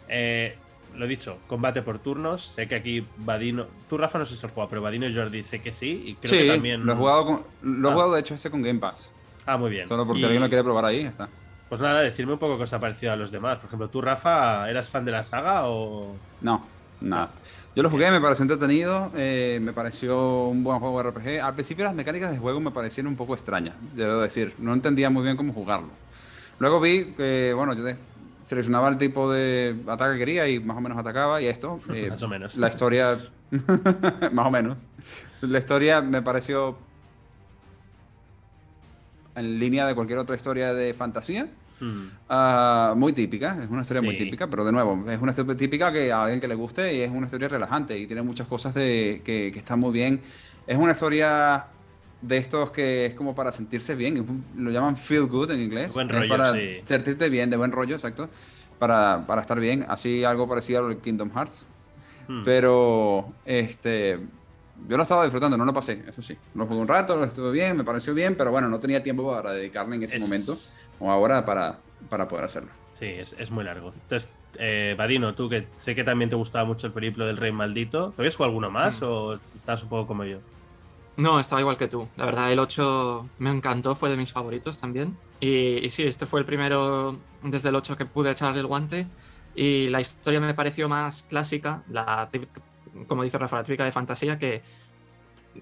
[0.09, 0.55] Eh,
[0.97, 2.41] lo dicho, combate por turnos.
[2.41, 3.67] Sé que aquí Vadino.
[3.89, 6.01] Tú, Rafa, no sé si has jugado, pero Vadino y Jordi sé que sí.
[6.07, 6.87] Y creo sí, que también.
[6.87, 7.95] lo he jugado, con- lo he Ah.
[7.95, 9.11] jugado de hecho ese con Game Pass.
[9.47, 9.89] Ah, muy bien.
[9.89, 11.29] Solo por si Y, alguien lo quiere probar ahí, está.
[11.71, 13.59] Pues nada, decirme un poco qué os ha parecido a los demás.
[13.59, 16.17] Por ejemplo, tú, Rafa, ¿eras fan de la saga o.?
[16.41, 16.67] No,
[17.01, 17.31] nada.
[17.77, 21.41] Yo lo jugué, me pareció entretenido, eh, me pareció un buen juego de RPG.
[21.41, 24.53] Al principio las mecánicas de juego me parecieron un poco extrañas, debo decir.
[24.59, 25.91] No entendía muy bien cómo jugarlo.
[26.59, 27.85] Luego vi que, bueno, yo
[28.47, 31.79] seleccionaba el tipo de ataque que quería y más o menos atacaba y esto.
[31.95, 32.57] eh, Más o menos.
[32.57, 33.17] La historia,
[34.33, 34.87] más o menos.
[35.41, 36.77] La historia me pareció
[39.37, 41.49] en línea de cualquier otra historia de fantasía.
[42.29, 44.25] Ah, muy típica, es una historia muy Sí.
[44.25, 47.01] típica, pero de nuevo, es una historia típica que a alguien que le guste y
[47.01, 50.21] es una historia relajante y tiene muchas cosas de, que, que están muy bien.
[50.67, 51.67] Es una historia
[52.23, 54.25] de estos que es como para sentirse bien, es
[54.57, 55.95] lo llaman feel good en inglés.
[55.95, 56.81] Buen es rollo, para sí.
[56.85, 58.29] sentirte bien, de buen rollo, exacto,
[58.79, 61.67] para, para estar bien, así algo parecido al Kingdom Hearts.
[62.29, 62.43] Hmm.
[62.45, 64.19] Pero, este,
[64.89, 66.37] yo lo estaba disfrutando, no lo pasé, eso sí.
[66.55, 69.29] Lo jugué un rato, lo estuve bien, me pareció bien, pero bueno, no tenía tiempo
[69.31, 70.57] para dedicarle en ese Es- momento
[71.01, 71.79] o ahora para,
[72.09, 72.71] para poder hacerlo.
[72.95, 73.93] Sí, es, es muy largo.
[74.03, 77.51] Entonces, eh, Vadino, tú que sé que también te gustaba mucho el periplo del Rey
[77.53, 79.05] Maldito, ¿te habías jugado alguno más Mm.
[79.07, 80.39] o estás un poco como yo?
[81.17, 82.09] No, estaba igual que tú.
[82.17, 85.17] La verdad, el 8 me encantó, fue de mis favoritos también.
[85.41, 89.07] Y, y sí, este fue el primero desde el 8 que pude echarle el guante.
[89.55, 92.61] Y la historia me pareció más clásica, la típica-
[93.07, 94.63] como dice Rafa, la típica de fantasía, que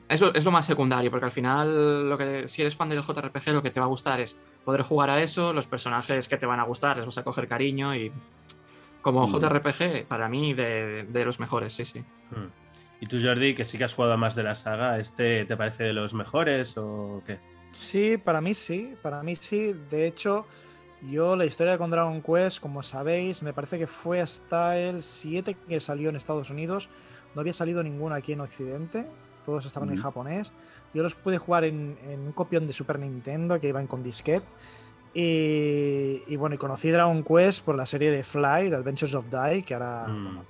[0.09, 3.49] eso es lo más secundario, porque al final, lo que, si eres fan del JRPG,
[3.53, 6.47] lo que te va a gustar es poder jugar a eso, los personajes que te
[6.47, 8.13] van a gustar, les vas a coger cariño y
[9.01, 9.33] como Mm.
[9.33, 12.01] JRPG, para mí, de, de los mejores, sí, sí.
[12.31, 12.49] Hmm.
[13.01, 15.57] ¿Y tú, Jordi, que sí que has jugado a más de la saga, este te
[15.57, 17.39] parece de los mejores o qué?
[17.71, 19.73] Sí, para mí sí, para mí sí.
[19.89, 20.47] De hecho,
[21.09, 25.57] yo la historia con Dragon Quest, como sabéis, me parece que fue hasta el 7
[25.69, 26.89] que salió en Estados Unidos.
[27.37, 29.07] No había salido ninguno aquí en Occidente,
[29.49, 30.53] todos estaban en japonés.
[30.93, 34.45] Yo los pude jugar en, en un copión de Super Nintendo que iban con disquete.
[35.15, 39.31] Y, y bueno, y conocí Dragon Quest por la serie de Fly, The Adventures of
[39.31, 40.25] Dai, que ahora Mm.
[40.25, 40.45] bueno,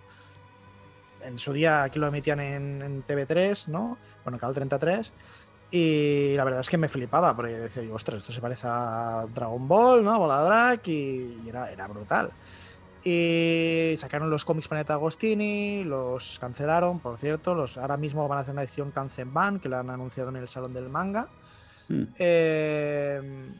[1.22, 3.98] en su día aquí lo emitían en, en TV3, ¿no?
[4.24, 5.12] Bueno, Canal 33.
[5.70, 9.68] Y la verdad es que me flipaba, porque decía ostras, esto se parece a Dragon
[9.68, 10.18] Ball, ¿no?
[10.18, 12.30] Bola Drag, y, y era, era brutal.
[13.04, 17.54] Y sacaron los cómics Planeta Agostini, los cancelaron, por cierto.
[17.54, 20.48] Los, ahora mismo van a hacer una edición Kanzenban, que la han anunciado en el
[20.48, 21.28] Salón del Manga.
[21.88, 22.04] Hmm.
[22.18, 23.50] Eh,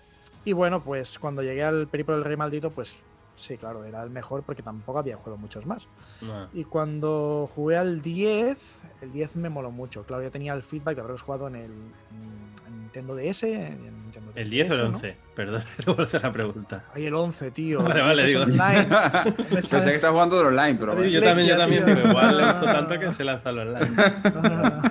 [0.45, 2.97] y bueno, pues cuando llegué al Periplo del Rey Maldito, pues
[3.37, 5.87] sí, claro, era el mejor porque tampoco había jugado muchos más.
[6.29, 6.49] Ah.
[6.53, 10.05] Y cuando jugué al 10, el 10 me moló mucho.
[10.05, 13.43] Claro, ya tenía el feedback de haberlos jugado en el en- en Nintendo DS.
[13.45, 14.97] en ¿El 10 o el 3DS, ¿no?
[14.97, 15.17] 11?
[15.35, 16.85] Perdón, te vuelvo a hacer la pregunta.
[16.95, 17.83] Ay, el 11, tío.
[17.83, 18.43] Vale, vale, digo.
[18.43, 18.87] online.
[19.51, 21.95] Pensé que estás jugando del online, pero Sí, yo también, yo también, tío.
[21.95, 23.91] pero igual le gustó tanto que se lanza al online.
[24.35, 24.83] No, no, no.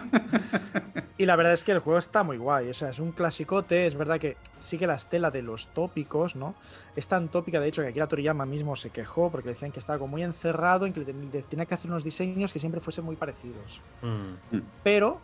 [1.19, 2.69] Y la verdad es que el juego está muy guay.
[2.69, 3.87] O sea, es un clasicote.
[3.87, 6.53] Es verdad que sí que la estela de los tópicos, ¿no?
[6.95, 9.79] Es tan tópica, de hecho, que Akira Toriyama mismo se quejó porque le decían que
[9.79, 13.15] estaba como muy encerrado en que tenía que hacer unos diseños que siempre fuesen muy
[13.15, 13.81] parecidos.
[14.03, 14.57] Mm.
[14.83, 15.19] Pero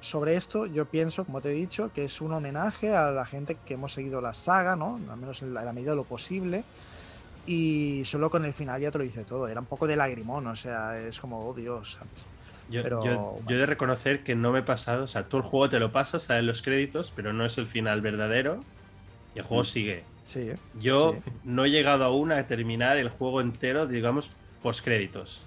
[0.00, 3.56] sobre esto yo pienso, como te he dicho, que es un homenaje a la gente
[3.66, 4.98] que hemos seguido la saga, ¿no?
[5.10, 6.64] Al menos en la, en la medida de lo posible.
[7.46, 9.48] Y solo con el final ya te lo dice todo.
[9.48, 11.96] Era un poco de lagrimón, o sea, es como, oh Dios.
[11.98, 12.12] ¿sabes?
[12.68, 13.42] Yo, Pero, yo- bueno.
[13.48, 15.80] yo he de reconocer que no me he pasado, o sea, tú el juego te
[15.80, 18.60] lo pasas, salen los créditos, pero no es el final verdadero
[19.34, 19.66] y el juego Mm.
[19.66, 20.04] sigue.
[20.22, 20.56] Sí, ¿eh?
[20.80, 21.32] Yo Sí.
[21.44, 24.30] no he llegado aún a terminar el juego entero, digamos,
[24.62, 25.44] post créditos.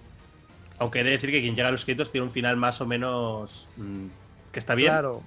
[0.79, 2.85] Aunque he de decir que quien llega a los créditos tiene un final más o
[2.85, 4.07] menos mm,
[4.53, 4.91] que está bien.
[4.93, 5.21] Claro.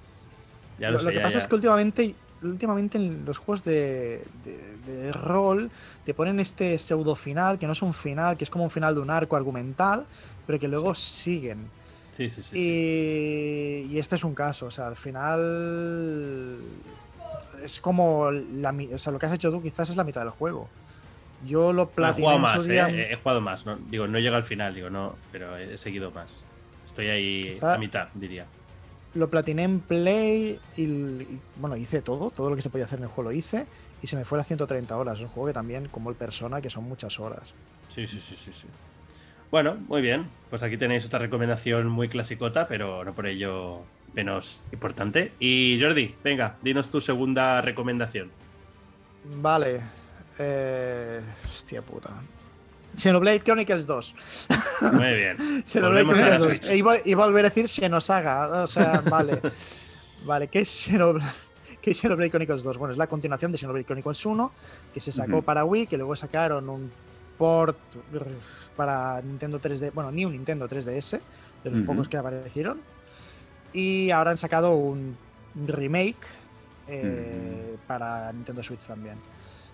[0.79, 1.37] Ya lo, lo, lo sé, que ya, pasa ya.
[1.39, 5.69] es que últimamente, últimamente en los juegos de, de- de rol
[6.05, 8.95] te ponen este pseudo final, que no es un final, que es como un final
[8.95, 10.05] de un arco argumental,
[10.47, 11.67] pero que luego siguen.
[12.13, 12.49] Sí, sí, sí.
[12.59, 13.87] sí.
[13.91, 16.57] y, este es un caso, o sea, al final
[17.63, 20.29] es como la, o sea, lo que has hecho tú quizás es la mitad del
[20.31, 20.67] juego.
[21.45, 22.89] Yo lo Bueno, he platiné jugado más, día.
[22.89, 23.65] eh, he jugado más.
[23.65, 23.75] ¿no?
[23.89, 26.41] Digo, no llega al final, digo, no, pero he he seguido más.
[26.85, 28.45] Estoy ahí Quizá- a mitad, diría.
[29.17, 32.99] Lo platiné en Play y, y, bueno, hice todo, todo lo que se podía hacer
[32.99, 33.65] en el juego lo hice
[34.01, 35.17] y se me fue a las 130 horas.
[35.17, 37.53] Es un juego que también, como el Persona, que son muchas horas.
[37.89, 38.67] Sí, sí, sí, sí, sí.
[39.49, 40.27] Bueno, muy bien.
[40.49, 43.81] Pues aquí tenéis otra recomendación muy clasicota, pero no por ello
[44.13, 45.31] menos importante.
[45.39, 48.29] Y Jordi, venga, dinos tu segunda recomendación.
[49.41, 49.81] Vale.
[50.39, 52.11] Eh, hostia puta.
[52.97, 54.15] Xenoblade Chronicles 2.
[54.93, 55.37] Muy bien.
[55.65, 56.43] Xenoblade Chronicles 2.
[56.43, 56.67] Switch.
[56.69, 58.63] E iba, iba a volver a decir Xenosaga.
[58.63, 59.39] O sea, vale.
[60.25, 61.31] vale, ¿qué es Xenoblade?
[61.81, 62.77] ¿Qué es Xenoblade Chronicles 2?
[62.77, 64.51] Bueno, es la continuación de Xenoblade Chronicles 1,
[64.93, 66.91] que se sacó para Wii, que luego sacaron un
[67.37, 67.77] port
[68.75, 71.19] para Nintendo 3D, bueno, ni un Nintendo 3DS,
[71.63, 72.81] de los pocos que aparecieron.
[73.73, 75.15] Y ahora han sacado un
[75.65, 76.27] remake
[76.87, 79.17] eh, para Nintendo Switch también.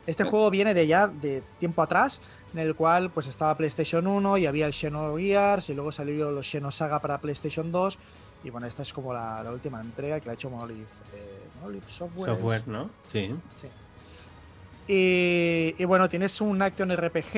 [0.06, 2.20] Este juego viene de ya de tiempo atrás,
[2.54, 6.50] en el cual pues estaba PlayStation 1 y había el Xenogears y luego salió los
[6.50, 7.98] Xenosaga para PlayStation 2
[8.44, 11.40] y bueno, esta es como la, la última entrega que la ha hecho Monolith, eh,
[11.62, 12.26] Monolith Software.
[12.36, 12.90] Software, ¿no?
[13.08, 13.34] Sí.
[14.86, 17.38] Y, y bueno, tienes un Action RPG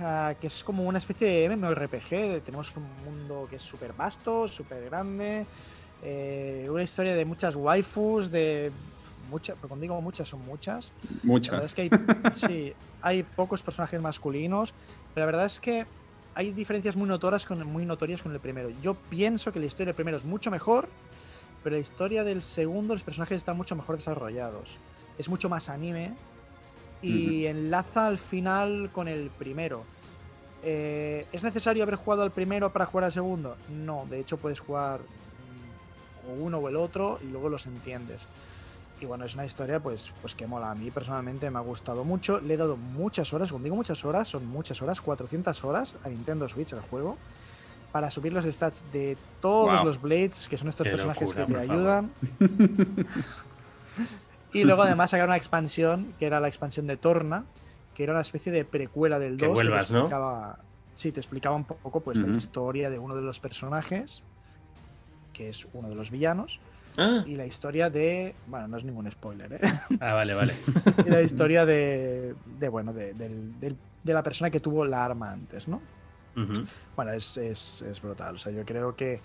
[0.00, 2.42] ah, que es como una especie de MMORPG.
[2.42, 5.44] Tenemos un mundo que es súper vasto, súper grande.
[6.02, 8.72] eh, una historia de muchas waifus, de
[9.28, 10.92] muchas, cuando digo muchas son muchas.
[11.02, 11.64] La verdad Muchas.
[11.64, 11.90] es que hay,
[12.32, 12.72] sí,
[13.02, 14.72] hay pocos personajes masculinos,
[15.14, 15.86] pero la verdad es que
[16.34, 18.70] hay diferencias muy notorias, con, muy notorias con el primero.
[18.82, 20.88] Yo pienso que la historia del primero es mucho mejor,
[21.64, 24.76] pero la historia del segundo, los personajes están mucho mejor desarrollados.
[25.18, 26.12] Es mucho más anime
[27.00, 29.84] y enlaza al final con el primero.
[30.62, 33.56] Eh, ¿Es necesario haber jugado al primero para jugar al segundo?
[33.70, 38.26] No, de hecho puedes jugar mm, o uno o el otro y luego los entiendes.
[39.00, 40.70] Y bueno, es una historia pues, pues que mola.
[40.70, 42.40] A mí personalmente me ha gustado mucho.
[42.40, 46.08] Le he dado muchas horas, cuando digo muchas horas, son muchas horas, 400 horas a
[46.08, 47.18] Nintendo Switch, al juego,
[47.92, 49.84] para subir los stats de todos Wow.
[49.86, 52.10] los Blades, que son estos Qué personajes locura, que te ayudan.
[54.52, 57.44] y luego además sacaron una expansión, que era la expansión de Torna,
[57.94, 59.46] que era una especie de precuela del 2.
[59.48, 60.00] Que vuelvas, te ¿no?
[60.00, 60.58] explicaba-
[60.94, 64.22] Sí, te explicaba un poco pues, la historia de uno de los personajes,
[65.34, 66.58] que es uno de los villanos,
[66.98, 68.34] Ah, y la historia de.
[68.46, 69.60] Bueno, no es ningún spoiler, ¿eh?
[70.00, 70.54] ah, vale, vale.
[71.04, 75.68] y la historia de, de bueno, de, de la persona que tuvo la arma antes,
[75.68, 75.80] ¿no?
[76.94, 78.34] Bueno, es, es- es brutal.
[78.34, 79.20] O sea, yo creo que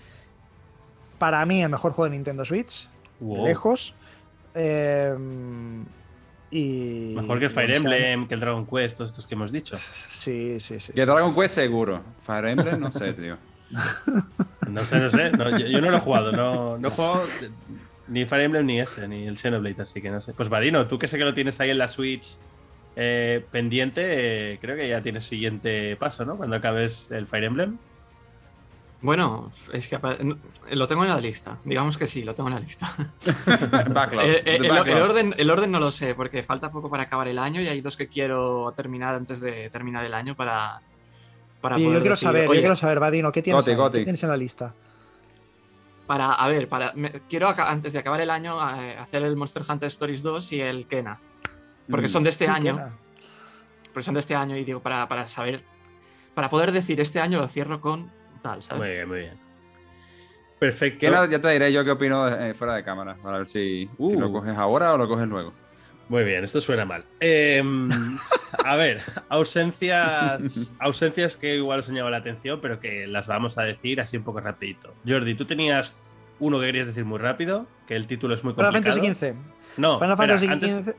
[1.20, 3.94] para mí el mejor juego de Nintendo Switch, de lejos.
[4.56, 5.14] Eh,
[6.52, 7.14] y.
[7.16, 9.78] Mejor que el Fire Emblem, que el Dragon Quest, todos estos que hemos dicho.
[9.78, 10.94] Sí, sí, sí.
[10.94, 12.02] Que sí, Dragon sí, Quest seguro.
[12.22, 13.38] Fire Emblem, no sé, tío.
[14.72, 15.32] No sé, no sé.
[15.32, 16.32] no, yo, yo no lo he jugado.
[16.32, 17.26] No, no he jugado
[18.08, 20.34] ni Fire Emblem ni este, ni el Xenoblade, así que no sé.
[20.34, 22.38] Pues Vadino, tú que sé que lo tienes ahí en la Switch
[22.96, 24.02] eh, pendiente,
[24.54, 26.36] eh, creo que ya tienes siguiente paso, ¿no?
[26.36, 27.78] Cuando acabes el Fire Emblem.
[29.02, 29.98] Bueno, es que
[30.72, 31.58] lo tengo en la lista.
[31.64, 32.94] Digamos que sí, lo tengo en la lista.
[33.90, 34.24] Backlog.
[34.24, 37.40] Eh, eh, el orden, el orden no lo sé, porque falta poco para acabar el
[37.40, 40.82] año y hay dos que quiero terminar antes de terminar el año para,
[41.62, 43.78] para yo poder quiero decir, saber, yo "Oye, quiero saber, Vadino, ¿qué tienes, Goti, ahí?
[43.78, 43.98] Goti.
[44.00, 44.74] ¿Qué tienes en la lista?
[46.08, 49.64] Para, a ver, para, me- quiero antes de acabar el año eh, hacer el Monster
[49.68, 51.20] Hunter Stories 2 y el Kena.
[51.90, 52.10] Porque Mm.
[52.10, 52.76] son de este ¿Qué año.
[52.76, 52.92] queda?
[53.94, 55.64] Porque son de este año y digo, para, para saber.
[56.34, 58.10] Para poder decir este año lo cierro con
[58.42, 58.82] tal, ¿sabes?
[58.84, 59.40] Muy bien, muy bien.
[60.60, 61.06] Perfecto.
[61.28, 63.16] Ya te diré yo qué opino eh, fuera de cámara.
[63.22, 64.20] Para ver si, si Uh.
[64.20, 65.54] lo coges ahora o lo coges luego.
[66.12, 67.06] Muy bien, esto suena mal.
[67.22, 67.90] Em,
[68.66, 73.58] a ver, ausencias, ausencias que igual os han llamado la atención, pero que las vamos
[73.58, 74.94] a decir así un poco rapidito.
[75.08, 75.96] Jordi, tú tenías
[76.40, 78.98] uno que querías decir muy rápido, que el título es muy Final complicado.
[79.02, 79.36] Fantasy XV.
[79.78, 80.96] No, Final espera, Fantasy antes- XV.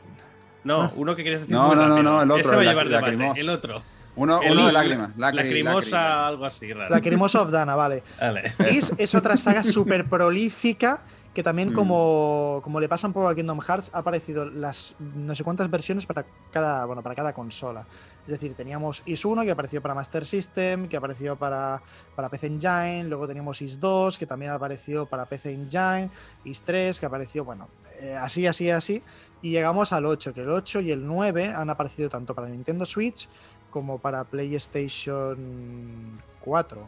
[0.64, 0.92] no, Ah.
[0.96, 2.02] uno que querías decir No, muy no, no, rápido.
[2.12, 3.40] no, el otro, Ese va a llevar debate, lacrimosa.
[3.40, 3.82] el otro.
[4.14, 5.16] Uno, El uno de lágrimas.
[5.16, 6.94] Lacri- lacrimosa, lacri- algo así raro.
[6.94, 8.02] La Cremosa of Dana, vale.
[8.20, 8.52] Vale.
[8.70, 11.00] Is es otra saga súper prolífica
[11.34, 11.74] que también Mm.
[11.74, 15.70] como, como le pasa un poco a Kingdom Hearts ha aparecido las no sé cuántas
[15.70, 17.86] versiones para cada bueno para cada consola.
[18.24, 21.80] Es decir teníamos Is 1 que apareció para Master System que apareció para,
[22.14, 26.10] para PC Engine luego teníamos Is 2 que también apareció para PC Engine
[26.44, 27.68] Is 3 que apareció bueno
[28.00, 29.02] eh, así así así.
[29.40, 32.84] Y llegamos al 8 que el 8 y el 9 han aparecido tanto para Nintendo
[32.84, 33.28] Switch
[33.70, 36.86] como para PlayStation 4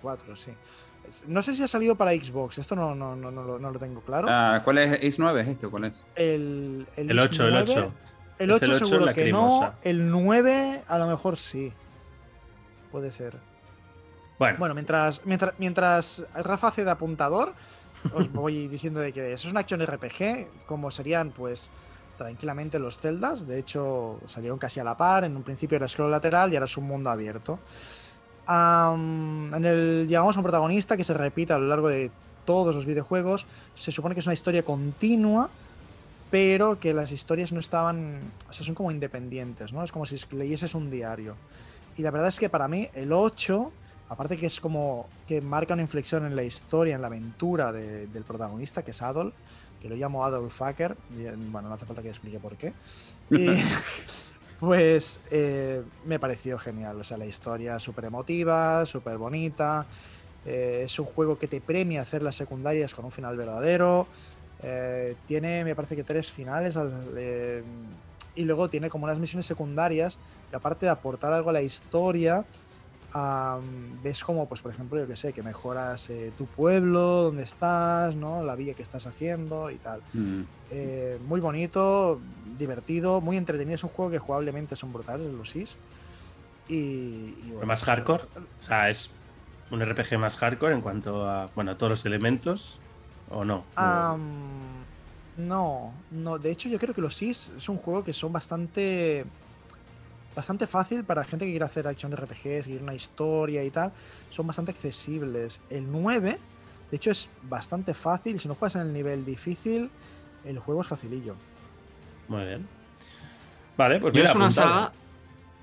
[0.00, 0.52] 4 sí
[1.26, 3.78] no sé si ha salido para Xbox, esto no, no, no, no, lo, no lo
[3.78, 4.26] tengo claro.
[4.30, 5.02] Ah, ¿Cuál es?
[5.04, 6.04] ¿Is 9 es este o cuál es?
[6.14, 7.92] El, El Is 8, el 9, 8.
[8.38, 9.74] El Es 8 el 8 seguro que no.
[9.82, 11.72] El 9 a lo mejor sí.
[12.90, 13.36] Puede ser.
[14.38, 17.52] Bueno, Bueno, mientras, mientras, mientras Rafa hace de apuntador,
[18.14, 21.68] os voy diciendo de que eso es una acción RPG, como serían pues
[22.16, 23.46] tranquilamente los Zeldas.
[23.46, 25.24] De hecho, salieron casi a la par.
[25.24, 27.58] En un principio era scroll lateral y ahora es un mundo abierto.
[28.48, 32.10] Am, en el llegamos a un protagonista que se repite a lo largo de
[32.46, 33.46] todos los videojuegos.
[33.74, 35.50] Se supone que es una historia continua,
[36.30, 39.84] pero que las historias no estaban, o sea, son como independientes, ¿no?
[39.84, 41.36] Es como si leyeses un diario.
[41.98, 43.70] Y la verdad es que para mí el 8,
[44.08, 48.06] aparte que es como que marca una inflexión en la historia, en la aventura de-
[48.06, 49.34] del protagonista, que es Adolf,
[49.82, 52.72] que lo llamo Adolf Fucker, y, bueno, no hace falta que explique por qué.
[53.30, 53.60] Y-
[54.60, 57.00] Pues eh, me pareció genial.
[57.00, 59.86] O sea, la historia súper emotiva, súper bonita.
[60.44, 64.06] Eh, es un juego que te premia hacer las secundarias con un final verdadero.
[64.62, 66.76] Eh, tiene, me parece que tres finales.
[67.16, 67.62] eh,
[68.34, 70.16] y luego tiene como unas misiones secundarias
[70.50, 72.44] que aparte de aportar algo a la historia,
[74.02, 78.14] ves como, pues por ejemplo, yo que sé, que mejoras eh, tu pueblo, donde estás,
[78.14, 78.42] ¿no?
[78.42, 80.02] La vía que estás haciendo y tal.
[80.12, 80.42] Mm.
[80.70, 82.20] Eh, muy bonito,
[82.58, 83.74] divertido, muy entretenido.
[83.74, 85.76] Es un juego que jugablemente son brutales los SIS.
[86.68, 88.24] Y, y bueno, más hardcore.
[88.60, 89.10] O sea, es
[89.70, 92.80] un RPG más hardcore en cuanto a, bueno, a todos los elementos,
[93.30, 93.64] ¿o no?
[95.38, 96.38] No, no.
[96.38, 99.24] De hecho, yo creo que los SIS es un juego que son bastante.
[100.38, 103.90] Bastante fácil para gente que quiere hacer action RPGs, que quiere una historia y tal.
[104.30, 105.60] Son bastante accesibles.
[105.68, 106.38] El 9,
[106.92, 108.38] de hecho, es bastante fácil.
[108.38, 109.90] Si no juegas en el nivel difícil,
[110.44, 111.34] el juego es facilillo.
[112.28, 112.68] Muy bien.
[113.76, 114.74] Vale, pues Yo mira, es una apuntado.
[114.74, 114.92] saga.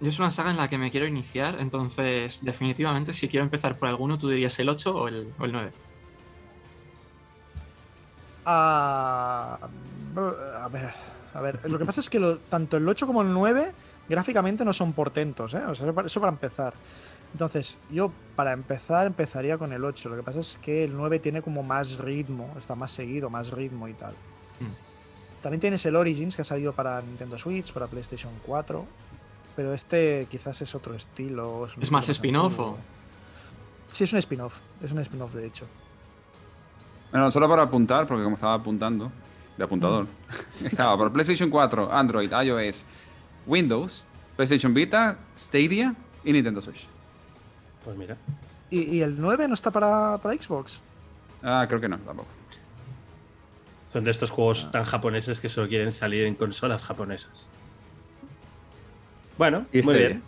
[0.02, 3.78] Yo es una saga en la que me quiero iniciar, entonces definitivamente si quiero empezar
[3.78, 5.72] por alguno, tú dirías el 8 o el, o el 9.
[8.46, 9.58] Ah,
[10.62, 10.92] a ver,
[11.34, 11.60] a ver.
[11.70, 13.72] Lo que pasa es que lo- tanto el 8 como el 9
[14.10, 15.64] gráficamente no son portentos, ¿eh?
[15.68, 16.74] O sea, eso para- empezar.
[17.34, 20.10] Entonces, yo para empezar empezaría con el 8.
[20.10, 23.52] Lo que pasa es que el 9 tiene como más ritmo, está más seguido, más
[23.52, 24.14] ritmo y tal.
[24.62, 25.42] Mm.
[25.42, 28.86] También tienes el Origins que ha salido para Nintendo Switch, para PlayStation 4.
[29.56, 31.68] Pero este quizás es otro estilo.
[31.80, 32.78] ¿Es más spin-off o...?
[33.90, 34.60] Sí, es un spin-off.
[34.82, 35.66] Es un spin-off, de hecho.
[37.12, 39.12] Bueno, solo para apuntar, porque como estaba apuntando,
[39.58, 40.08] de apuntador,
[40.64, 42.86] estaba para PlayStation 4, Android, iOS,
[43.48, 45.94] Windows, PlayStation Vita, Stadia
[46.24, 46.88] y Nintendo Switch.
[47.84, 48.18] Pues mira.
[48.70, 50.80] ¿Y, y el 9 no está para, para Xbox?
[51.44, 52.28] Ah, creo que no, tampoco.
[53.94, 57.50] Son de estos juegos tan japoneses que solo quieren salir en consolas japonesas.
[59.38, 60.24] Bueno, Y muy bien.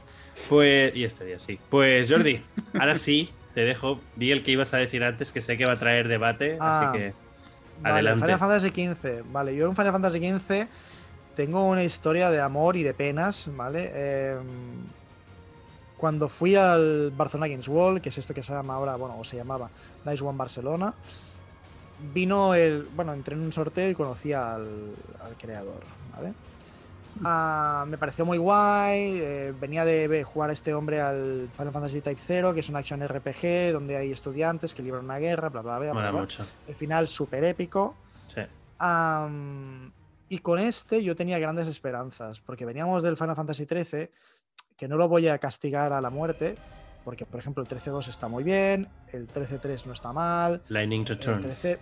[0.50, 1.60] Pues, y este día sí.
[1.70, 2.42] Pues Jordi,
[2.80, 4.00] ahora sí, te dejo.
[4.16, 6.90] Di el que ibas a decir antes, que sé que va a traer debate, Ah,
[6.90, 7.14] así que
[7.82, 8.26] Vale, adelante.
[8.26, 9.32] Final Fantasy XV.
[9.32, 10.68] Vale, yo en Final Fantasy XV
[11.38, 13.92] tengo una historia de amor y de penas, ¿vale?
[13.94, 14.40] Em,
[15.96, 19.24] cuando fui al Barcelona Games World, que es esto que se llama ahora, bueno, o
[19.24, 19.70] se llamaba
[20.04, 20.94] Nice One Barcelona,
[22.12, 22.88] vino el.
[22.96, 24.66] Bueno, entré en un sorteo y conocí al,
[25.24, 25.82] al creador,
[26.16, 26.34] ¿vale?
[27.24, 29.20] Ah, me pareció muy guay.
[29.22, 33.08] eh, venía de jugar este hombre al Final Fantasy Type 0, que es un action
[33.08, 35.92] RPG donde hay estudiantes que libran una guerra, bla, bla, bla.
[35.94, 36.20] bla, bla.
[36.20, 36.46] mucho.
[36.68, 37.96] El final súper épico.
[38.28, 38.42] Sí.
[40.30, 44.10] Y con este yo tenía grandes esperanzas, porque veníamos del Final Fantasy XIII,
[44.78, 46.56] que no lo voy a castigar a la muerte,
[47.04, 51.08] porque por ejemplo el 13.2 está muy bien, el 13.3 no está mal, Lightning el
[51.08, 51.42] Returns.
[51.42, 51.80] 13...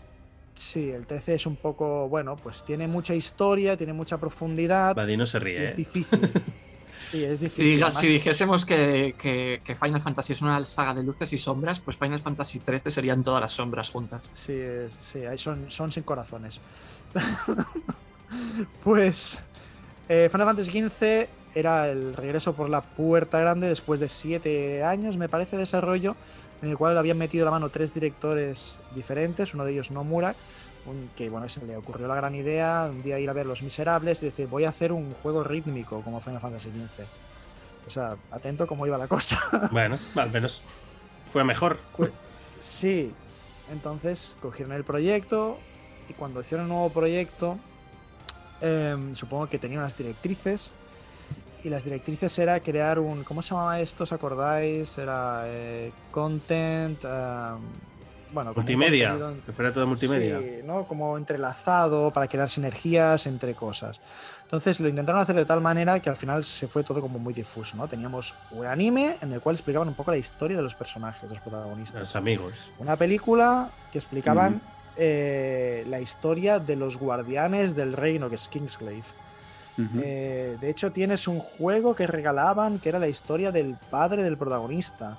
[0.57, 5.25] Sí, el 13 es un poco, bueno, pues tiene mucha historia, tiene mucha profundidad, Vadino
[5.25, 5.63] se ríe.
[5.65, 5.73] es ¿eh?
[5.75, 6.19] difícil.
[7.11, 7.65] Sí, es Si, difícil.
[7.65, 11.37] diga- además- si dijésemos que, que- que Final Fantasy es una saga de luces y
[11.37, 14.31] sombras, pues Final Fantasy XIII serían todas las sombras juntas.
[14.33, 16.59] Sí, es- sí, ahí son, son sin corazones.
[18.83, 19.41] pues
[20.09, 25.15] eh, Final Fantasy XV era el regreso por la puerta grande después de siete años,
[25.17, 26.15] me parece, de desarrollo,
[26.61, 30.35] en el cual habían metido la mano tres directores diferentes, uno de ellos Nomura,
[30.85, 33.61] un- que bueno, se le ocurrió la gran idea un día ir a ver Los
[33.63, 37.05] Miserables y decir, voy a hacer un juego rítmico como Final Fantasy XV.
[37.87, 39.39] O sea, atento cómo iba la cosa.
[39.71, 40.61] Bueno, al menos
[41.31, 41.77] fue mejor.
[42.59, 43.13] Sí,
[43.71, 45.57] entonces cogieron el proyecto
[46.09, 47.57] y cuando hicieron el nuevo proyecto,
[48.61, 50.73] em, supongo que tenía unas directrices
[51.63, 54.03] y las directrices era crear un, ¿cómo se llamaba esto?
[54.03, 54.97] ¿Os acordáis?
[54.97, 57.59] Era eh, content, em,
[58.31, 59.13] bueno, Multimedia.
[59.15, 60.39] en- Que fuera todo multimedia.
[60.39, 60.85] Sí, ¿no?
[60.87, 63.99] Como entrelazado para crear sinergias entre cosas.
[64.43, 67.33] Entonces lo intentaron hacer de tal manera que al final se fue todo como muy
[67.33, 67.87] difuso, ¿no?
[67.87, 71.29] Teníamos un anime en el cual explicaban un poco la historia de los personajes, de
[71.29, 71.99] los protagonistas.
[71.99, 72.71] Los amigos.
[72.77, 74.61] Una película que explicaban
[74.97, 79.05] eh, la historia de los guardianes del reino, que es Kingsglaive.
[80.01, 84.37] Eh, de hecho, tienes un juego que regalaban que era la historia del padre del
[84.37, 85.17] protagonista.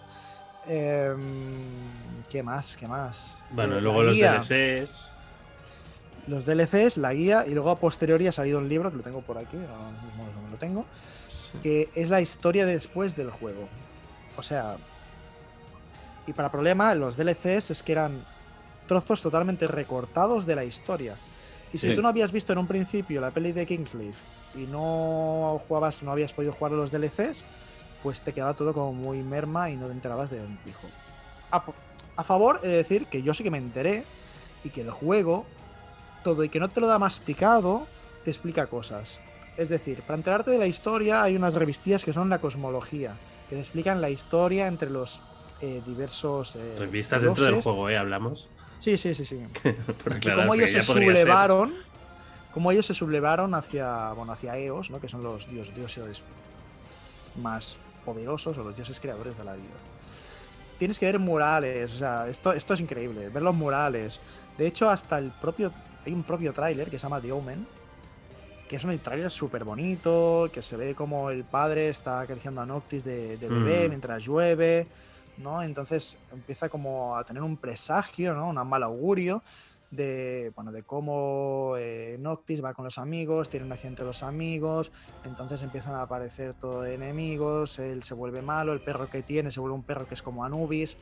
[0.67, 1.19] Em,
[2.29, 2.77] ¿Qué más?
[2.77, 3.45] ¿Qué más?
[3.51, 5.15] Bueno, Eh, luego los DLCs.
[6.27, 9.21] Los DLCs, la guía, y luego a posteriori ha salido un libro, que lo tengo
[9.21, 10.85] por aquí, ahora mismo no lo tengo,
[11.63, 13.69] que es la historia después del juego.
[14.37, 14.77] O sea,
[16.27, 18.25] y para problema, los DLCs es que eran
[18.87, 21.17] trozos totalmente recortados de la historia.
[21.73, 21.95] Y si Sí.
[21.95, 24.17] tú no habías visto en un principio la peli de Kingsleaf
[24.55, 27.45] y no jugabas, no habías podido jugar a los DLCs,
[28.03, 30.87] pues te quedaba todo como muy merma y no te enterabas de un pijo.
[31.51, 31.63] A,
[32.17, 34.05] a favor he de decir que yo sí que me enteré
[34.65, 35.45] y que el juego,
[36.23, 37.87] todo y que no te lo da masticado,
[38.25, 39.21] te explica cosas.
[39.57, 43.15] Es decir, para enterarte de la historia hay unas revistillas que son la cosmología,
[43.49, 45.21] que te explican la historia entre los
[45.63, 46.55] eh, diversos...
[46.57, 47.97] Eh, Revistas dentro del juego, ¿eh?
[47.97, 48.49] Hablamos.
[48.87, 49.41] Sí, sí, sí, sí.
[50.23, 51.75] y como ellos se sublevaron,
[52.55, 55.01] como ellos se sublevaron hacia, bueno, hacia Eos, ¿no?
[55.01, 56.23] que son los dios, dioses
[57.35, 59.75] más poderosos o los dioses creadores de la vida.
[60.79, 64.21] Tienes que ver murales, o sea, esto, esto es increíble, ver los murales.
[64.57, 65.73] De hecho, hasta el propio,
[66.05, 67.67] hay un propio tráiler que se llama The Omen,
[68.69, 72.67] que es un tráiler súper bonito, que se ve como el padre está acariciando a
[72.67, 73.89] Noctis de, bebé mm.
[73.89, 74.87] mientras llueve,
[75.39, 75.63] ¿no?
[75.63, 78.49] Entonces empieza como a tener un presagio, ¿no?
[78.49, 79.43] Un mal augurio
[79.91, 84.93] de, bueno, de cómo eh, Noctis va con los amigos, tiene un accidente los amigos,
[85.25, 89.51] entonces empiezan a aparecer todo de enemigos, él se vuelve malo, el perro que tiene
[89.51, 90.97] se vuelve un perro que es como Anubis.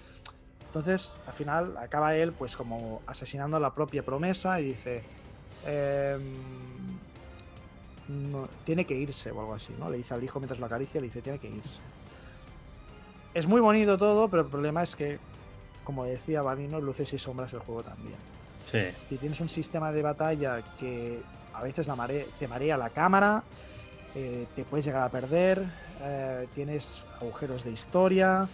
[0.67, 5.03] Entonces, al final, acaba él pues como asesinando a la propia promesa y dice,
[5.65, 6.33] em,
[8.65, 9.89] tiene que irse o algo así, ¿no?
[9.89, 11.81] Le dice al hijo mientras lo acaricia, le dice, tiene que irse.
[13.35, 15.19] Es muy bonito todo, pero el problema es que,
[15.83, 18.17] como decía Vanino, luces y sombras el juego también.
[19.09, 21.21] Si tienes un sistema de batalla que
[21.53, 22.09] a veces la
[22.39, 23.43] te marea la cámara,
[24.15, 25.65] eh, te puedes llegar a perder,
[26.01, 28.49] eh, tienes agujeros de historia.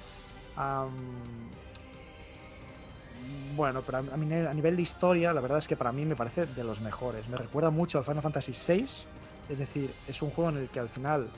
[3.54, 6.46] bueno, pero a, a, nivel de historia, la verdad es que para mí me parece
[6.46, 7.28] de los mejores.
[7.28, 8.84] Me recuerda mucho al Final Fantasy VI,
[9.50, 11.28] es decir, es un juego en el que al final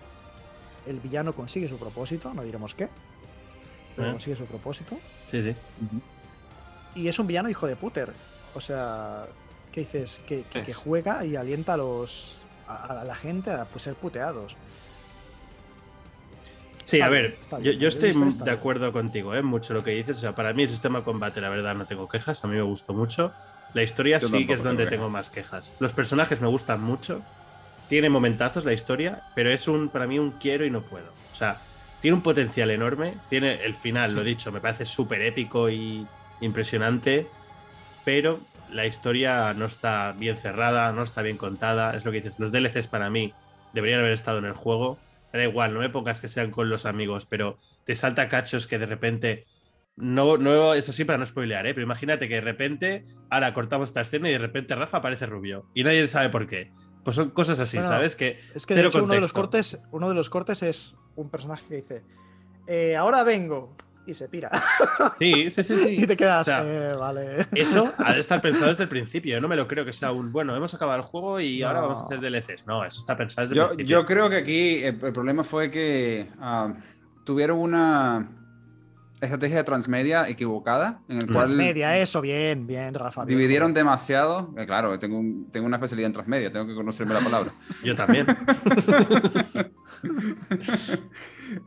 [0.86, 2.88] el villano consigue su propósito, no diremos qué,
[3.96, 4.10] pero ¿Eh?
[4.12, 4.98] consigue su propósito.
[5.30, 5.54] Sí, sí.
[6.94, 8.12] Y es un villano hijo de puter.
[8.54, 9.26] O sea,
[9.70, 10.20] ¿qué dices?
[10.26, 14.56] Que, juega y alienta a los a, la gente a pues, ser puteados.
[16.84, 19.42] Sí, a ver, yo, estoy de acuerdo contigo, ¿eh?
[19.42, 20.18] Mucho lo que dices.
[20.18, 22.44] O sea, para mí el sistema de combate, la verdad, no tengo quejas.
[22.44, 23.32] A mí me gustó mucho.
[23.72, 25.74] La historia sí que es donde tengo más quejas.
[25.78, 27.22] Los personajes me gustan mucho.
[27.88, 31.10] Tiene momentazos la historia, pero es un para mí un quiero y no puedo.
[31.32, 31.60] O sea,
[32.02, 33.14] tiene un potencial enorme.
[33.30, 36.06] Tiene el final, lo he dicho, me parece súper épico y
[36.42, 37.26] impresionante
[38.04, 38.40] pero
[38.70, 41.94] la historia no está bien cerrada, no está bien contada.
[41.96, 43.32] Es lo que dices, los DLCs para mí
[43.72, 44.98] deberían haber estado en el juego.
[45.32, 48.66] Me da igual, no me pongas que sean con los amigos, pero te salta cachos
[48.66, 49.46] que de repente.
[49.94, 51.74] No, no es así para no spoilear, ¿eh?
[51.74, 55.66] pero imagínate que de repente, ahora cortamos esta escena y de repente Rafa aparece rubio
[55.74, 56.72] y nadie sabe por qué.
[57.04, 58.16] Pues son cosas así, ¿sabes?
[58.16, 61.28] Que es que de hecho uno de los cortes, uno de los cortes es un
[61.28, 62.02] personaje que dice,
[62.66, 63.74] eh, ahora vengo,
[64.06, 64.50] y se pira.
[65.18, 65.76] Sí, sí, sí.
[65.76, 66.02] sí.
[66.02, 67.46] y te quedas, eh, vale.
[67.54, 69.34] Eso ha de estar pensado desde el principio.
[69.34, 71.80] Yo no me lo creo que sea un, bueno, hemos acabado el juego y ahora
[71.80, 72.66] vamos a hacer DLCs.
[72.66, 74.00] No, eso está pensado desde el principio.
[74.00, 76.74] Yo creo que aquí el, problema fue que ah,
[77.24, 78.28] tuvieron una
[79.26, 81.00] estrategia de transmedia equivocada.
[81.08, 83.24] En el transmedia, eso, bien, bien, Rafa.
[83.24, 84.52] dividieron demasiado.
[84.56, 87.52] Eh, claro, tengo, tengo una especialidad en transmedia, tengo que conocerme la palabra.
[87.84, 88.26] Yo también.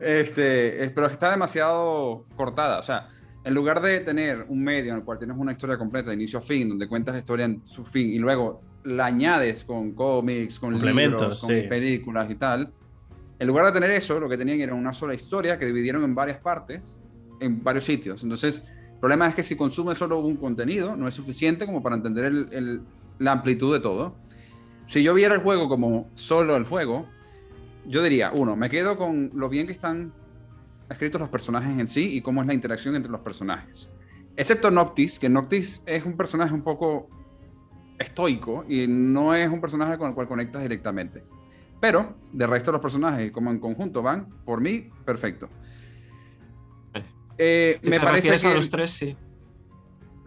[0.00, 2.78] este, pero está demasiado cortada.
[2.78, 3.08] O sea,
[3.42, 6.40] en lugar de tener un medio en el cual tienes una historia completa de inicio
[6.40, 10.60] a fin, donde cuentas la historia en su fin y luego la añades con cómics,
[10.60, 12.72] con libros, con películas y tal,
[13.38, 16.14] en lugar de tener eso, lo que tenían era una sola historia que dividieron en
[16.14, 17.02] varias partes,
[17.40, 18.22] en varios sitios.
[18.22, 21.96] Entonces, el problema es que si consumes solo un contenido, no es suficiente como para
[21.96, 22.32] entender
[23.18, 24.16] la amplitud de todo.
[24.86, 27.06] Si yo viera el juego como solo el juego,
[27.86, 30.12] yo diría, uno, me quedo con lo bien que están
[30.88, 33.94] escritos los personajes en sí y cómo es la interacción entre los personajes.
[34.36, 37.08] Excepto Noctis, que Noctis es un personaje un poco
[37.98, 41.24] estoico y no es un personaje con el cual conectas directamente.
[41.80, 45.48] Pero, de resto los personajes, como en conjunto van, por mí, perfecto.
[47.38, 48.46] Eh, me parece que...
[48.48, 49.16] a los tres, sí.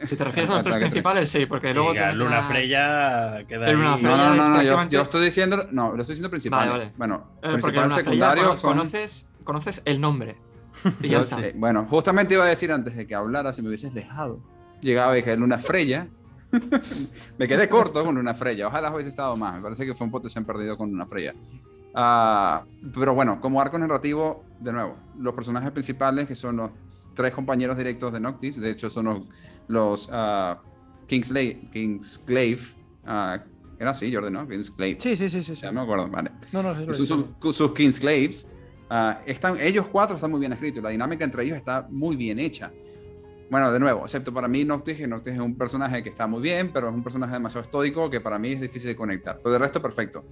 [0.04, 1.94] Si te refieres a los tres principales, sí, porque luego.
[2.14, 3.72] Luna Freya queda.
[3.72, 5.68] Luna Freya no, no, no, yo, estoy diciendo.
[5.72, 6.70] No, lo estoy diciendo principal.
[6.70, 6.94] Vale, vale.
[6.98, 8.58] Bueno, eh, principal, secundario.
[8.62, 10.38] conoces, conoces el nombre.
[11.02, 11.38] Y ya está.
[11.56, 14.40] bueno, justamente iba a decir antes de que hablara, si me hubieses dejado.
[14.80, 16.08] Llegaba y dije Luna Freya.
[17.38, 18.68] me quedé corto con Luna Freya.
[18.68, 19.56] Ojalá hubiese estado más.
[19.56, 21.34] Me parece que fue un potencial perdido con Luna Freya.
[21.94, 26.72] Uh, pero bueno, como arco narrativo, de nuevo, los personajes principales, que son los
[27.14, 29.22] tres compañeros directos de Noctis, de hecho son los
[29.68, 30.58] los uh,
[31.08, 32.60] Kingsglaive
[33.06, 33.40] uh,
[33.80, 34.48] era así, Jordan, ¿no?
[34.48, 35.00] Kingsglaive.
[35.00, 35.56] Sí, sí, sí, sí.
[35.56, 36.32] Ya me acuerdo, vale.
[36.52, 38.50] No, no, sus, sus, sus Kingsglaives,
[38.92, 42.40] uh, están, ellos cuatro están muy bien escritos, la dinámica entre ellos está muy bien
[42.40, 42.72] hecha.
[43.50, 46.72] Bueno, de nuevo, excepto para mí Noctis, Noctis es un personaje que está muy bien,
[46.72, 49.40] pero es un personaje demasiado estoico que para mí es difícil de conectar.
[49.42, 50.24] Pero de resto, perfecto.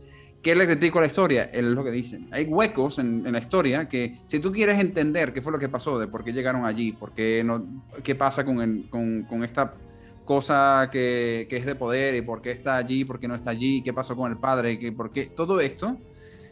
[0.43, 1.45] ¿Qué le critico a la historia?
[1.45, 2.27] Es lo que dicen.
[2.31, 5.67] Hay huecos en, en, la historia que si tú quieres entender qué fue lo que
[5.67, 9.43] pasó, de por qué llegaron allí, por qué, no, qué pasa con, el, con, con
[9.43, 9.73] esta
[10.23, 13.49] cosa que, que, es de poder y por qué está allí, por qué no está
[13.49, 15.97] allí, qué pasó con el padre, que, por qué, todo esto,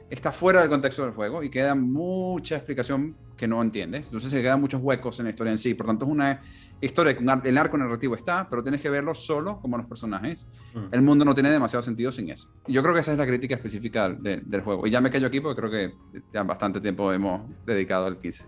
[0.09, 4.05] está fuera del contexto del juego y queda mucha explicación que no entiendes.
[4.05, 5.73] Entonces se quedan muchos huecos en la historia en sí.
[5.73, 6.41] Por tanto, es una
[6.79, 10.47] historia que el arco narrativo está, pero tienes que verlo solo como los personajes.
[10.91, 12.49] El mundo no tiene demasiado sentido sin eso.
[12.67, 14.85] Y yo creo que esa es la crítica específica de- del juego.
[14.87, 15.95] Y ya me callo aquí porque creo que
[16.33, 18.45] ya bastante tiempo hemos dedicado al 15.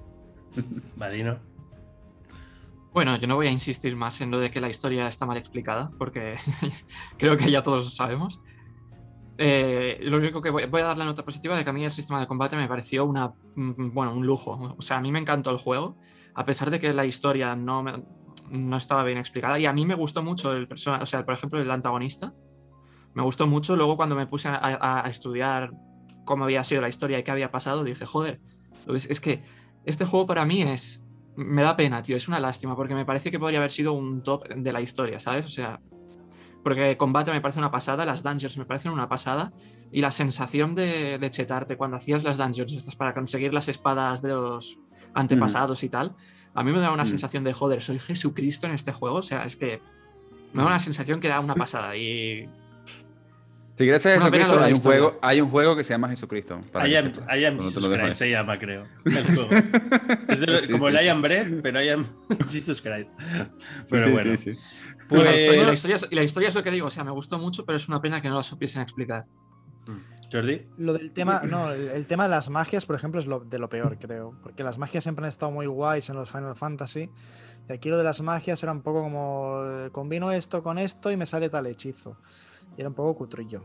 [0.95, 1.39] Vadino.
[2.93, 5.37] Bueno, yo no voy a insistir más en lo de que la historia está mal
[5.37, 6.35] explicada, porque
[7.17, 8.41] creo que ya todos lo sabemos.
[9.37, 11.91] Eh, lo único que voy, a dar la nota positiva de que a mí el
[11.91, 14.75] sistema de combate me pareció una, mm, bueno, un lujo.
[14.77, 15.97] O sea, a mí me encantó el juego,
[16.33, 17.83] a pesar de que la historia no,
[18.49, 19.59] no estaba bien explicada.
[19.59, 22.33] Y a mí me gustó mucho el personaje, o sea, por ejemplo, el antagonista.
[23.13, 23.75] Me gustó mucho.
[23.75, 25.71] Luego, cuando me puse a, estudiar
[26.25, 28.41] cómo había sido la historia y qué había pasado, dije, joder,
[28.93, 29.43] es que
[29.85, 31.03] este juego para mí es.
[31.37, 34.23] Me da pena, tío, es una lástima, porque me parece que podría haber sido un
[34.23, 35.45] top de la historia, ¿sabes?
[35.45, 35.79] O sea,
[36.67, 39.53] porque combate me parece una pasada, las dungeons me parecen una pasada,
[39.89, 44.21] y la sensación de, de chetarte cuando hacías las dungeons estas para conseguir las espadas
[44.21, 44.77] de los
[45.13, 46.13] antepasados y tal,
[46.53, 47.05] a mí me da una Mm.
[47.05, 49.79] sensación de, joder, soy Jesucristo en este juego, o sea, es que
[50.51, 52.49] me da una sensación que da una pasada, y
[53.77, 56.59] Si quieres ser Jesucristo, hay un, juego, hay un juego que se llama Jesucristo.
[56.73, 57.11] para I que am.
[57.39, 57.87] I am Jesus.
[57.87, 58.83] Christ se llama, creo.
[59.05, 59.49] El juego.
[60.27, 61.07] Es de Sí, como sí, el I sí.
[61.09, 62.05] am bread, pero I am
[62.51, 63.11] Jesus Christ.
[63.87, 64.31] Pero Sí, bueno.
[65.09, 65.75] La, historia, la Pues.
[65.77, 67.75] historia es- y la historia es lo que digo, o sea, me gustó mucho, pero
[67.77, 69.25] es una pena que no la supiesen explicar.
[70.31, 70.67] Jordi.
[70.77, 73.59] Lo del tema, no, el, el tema de las magias, por ejemplo, es lo, de
[73.59, 74.37] lo peor, creo.
[74.43, 77.09] Porque las magias siempre han estado muy guays en los Final Fantasy.
[77.69, 81.11] Y aquí lo de las magias era un poco como eh, combino esto con esto
[81.11, 82.17] y me sale tal hechizo.
[82.77, 83.63] Y era un poco cutrillo.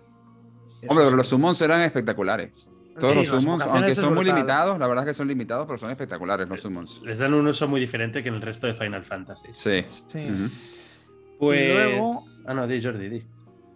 [0.81, 2.71] Eso Hombre, pero los summons eran espectaculares.
[2.99, 5.79] Todos Sí, los summons, aunque son muy limitados, la verdad es que son limitados, pero
[5.79, 7.01] son espectaculares los summons.
[7.03, 9.49] Les dan un uso muy diferente que en el resto de Final Fantasy.
[9.53, 9.83] Sí.
[9.87, 10.29] Sí.
[11.47, 11.75] Pues.
[11.75, 13.23] luego- Ah, no, di Jordi, di.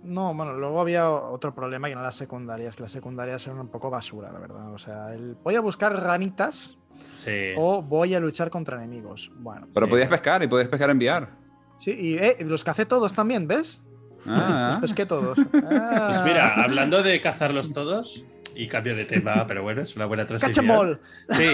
[0.05, 3.69] No, bueno, luego había otro problema que eran las secundarias, que las secundarias eran un
[3.69, 4.73] poco basura, la verdad.
[4.73, 6.79] O sea, el, voy a buscar ranitas
[7.13, 7.53] Sí.
[7.57, 9.33] o voy a luchar contra enemigos.
[9.37, 9.91] Bueno, Pero Sí.
[9.91, 11.29] podías pescar y podías pescar enviar.
[11.81, 13.83] sí, y eh, los cacé todos también, ¿ves?
[14.27, 15.37] Ah, Los pesqué todos.
[15.51, 16.23] Pues Ah.
[16.25, 20.67] mira, hablando de cazarlos todos, y cambio de tema, pero bueno, es una buena transición.
[20.67, 21.01] ¡Cachemol!
[21.31, 21.53] Sí.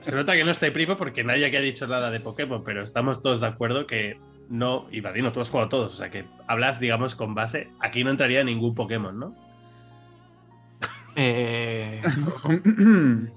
[0.00, 2.82] Se nota que no está primo porque nadie aquí ha dicho nada de Pokémon, pero
[2.82, 4.18] estamos todos de acuerdo que
[4.48, 4.86] no.
[4.90, 7.70] Y Vadino, tú has jugado a todos, o sea que hablas, digamos, con base.
[7.80, 9.34] Aquí no entraría ningún Pokémon, ¿no?
[11.16, 12.02] Eh,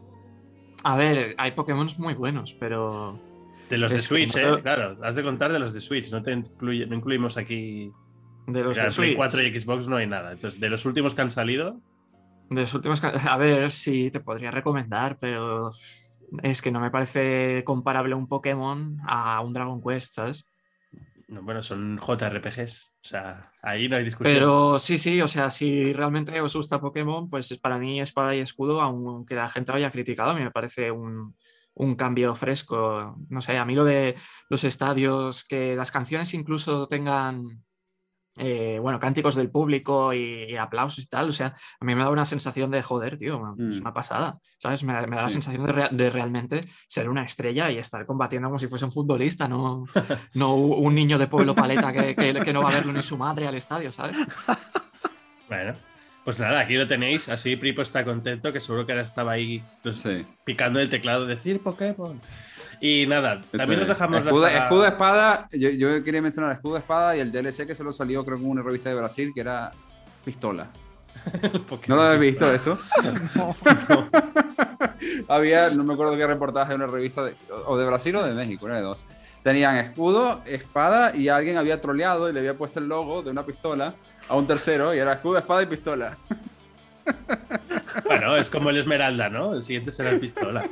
[0.83, 3.17] a ver, hay Pokémon muy buenos, pero
[3.69, 4.61] De los de Switch, ¿eh?
[4.61, 7.91] Claro, has de contar de los de Switch, no, te incluye- no incluimos aquí.
[8.47, 10.31] de los Mira, de Switch, 4 y Xbox no hay nada.
[10.33, 11.79] Entonces, de los últimos que han salido,
[12.49, 15.69] de los últimos, a ver si te podría recomendar, pero
[16.41, 20.47] es que no me parece comparable un Pokémon a un Dragon Quest, ¿sabes?
[21.29, 22.95] No, bueno, son JRPGs.
[23.03, 24.33] O sea, ahí no hay discusión.
[24.33, 28.39] Pero sí, sí, o sea, si realmente os gusta Pokémon, pues para mí Espada y
[28.39, 31.35] Escudo, aunque la gente lo haya criticado, a mí me parece un,
[31.75, 33.15] un cambio fresco.
[33.29, 34.15] No sé, a mí lo de
[34.49, 37.63] los estadios, que las canciones incluso tengan,
[38.39, 42.03] eh, bueno, cánticos del público y, y aplausos y tal, o sea, a mí me
[42.03, 43.81] da una sensación de joder, tío, es Mm.
[43.81, 44.83] una pasada, ¿sabes?
[44.83, 48.47] Me, me da la sensación de, rea- de realmente ser una estrella y estar combatiendo
[48.47, 49.85] como si fuese un futbolista, no,
[50.33, 53.17] no un niño de pueblo paleta que, que- que no va a verlo ni su
[53.17, 54.17] madre al estadio, ¿sabes?
[55.47, 55.73] Bueno,
[56.23, 57.27] pues nada, aquí lo tenéis.
[57.29, 60.25] Así Pripo está contento, que seguro que ahora estaba ahí pues, sí.
[60.43, 62.21] picando el teclado, decir Pokémon.
[62.81, 65.49] Y nada, también nos dejamos escudo, la saga- escudo, espada.
[65.51, 68.49] Yo, yo quería mencionar escudo, espada y el DLC que solo salió, creo que en
[68.49, 69.71] una revista de Brasil, que era
[70.23, 70.67] pistola.
[71.87, 72.17] ¿No lo Pistola.
[72.17, 72.79] visto eso?
[75.27, 78.33] Había, no me acuerdo qué reportaje de una revista de- o de Brasil o de
[78.33, 79.05] México, una de dos.
[79.43, 83.43] Tenían escudo, espada y alguien había troleado y le había puesto el logo de una
[83.43, 83.93] pistola
[84.27, 86.17] a un tercero y era escudo, espada y pistola.
[88.05, 89.53] Bueno, es como el Esmeralda, ¿no?
[89.53, 90.67] El siguiente será el Pistola.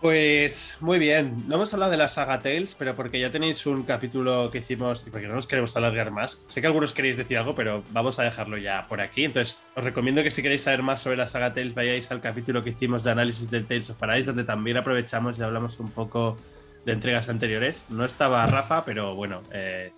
[0.00, 1.44] Pues muy bien.
[1.48, 5.04] No hemos hablado de la saga Tales, pero porque ya tenéis un capítulo que hicimos
[5.06, 6.40] y porque no nos queremos alargar más.
[6.46, 9.24] Sé que algunos queréis decir algo, pero vamos a dejarlo ya por aquí.
[9.24, 12.62] Entonces, os recomiendo que si queréis saber más sobre la saga Tales, vayáis al capítulo
[12.62, 16.36] que hicimos de análisis del Tales of Arise, donde también aprovechamos y hablamos un poco
[16.84, 17.86] de entregas anteriores.
[17.88, 19.92] No estaba Rafa, pero bueno, eh,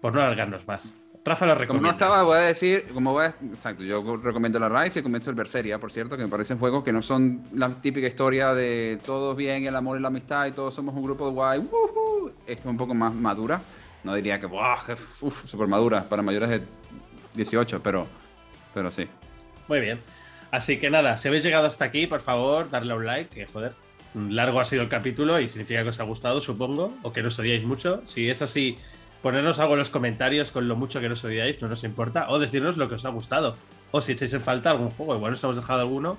[0.00, 0.99] por no alargarnos más.
[1.24, 1.86] Rafa lo Como recomienda.
[1.88, 5.30] no estaba, voy a decir, como voy a, exacto, yo recomiendo la Rise y recomiendo
[5.30, 8.98] el Berseria, por cierto, que me parecen juegos que no son la típica historia de
[9.04, 11.60] todos bien, el amor y la amistad y todos somos un grupo de guay.
[12.46, 13.60] Esto es un poco más madura.
[14.02, 14.78] No diría que, ¡buah!
[15.20, 16.62] Uf, super madura para mayores de
[17.34, 18.06] 18, pero,
[18.72, 19.06] pero sí.
[19.68, 20.00] Muy bien.
[20.50, 23.46] Así que nada, si habéis llegado hasta aquí, por favor, darle a un like, que
[23.46, 23.72] joder,
[24.14, 27.38] largo ha sido el capítulo y significa que os ha gustado, supongo, o que nos
[27.38, 28.00] odiáis mucho.
[28.04, 28.78] Si es así,
[29.22, 32.38] ponernos algo en los comentarios con lo mucho que nos odiáis, no nos importa, o
[32.38, 33.56] decirnos lo que os ha gustado.
[33.92, 36.16] o si echáis en falta algún juego, igual nos hemos dejado alguno,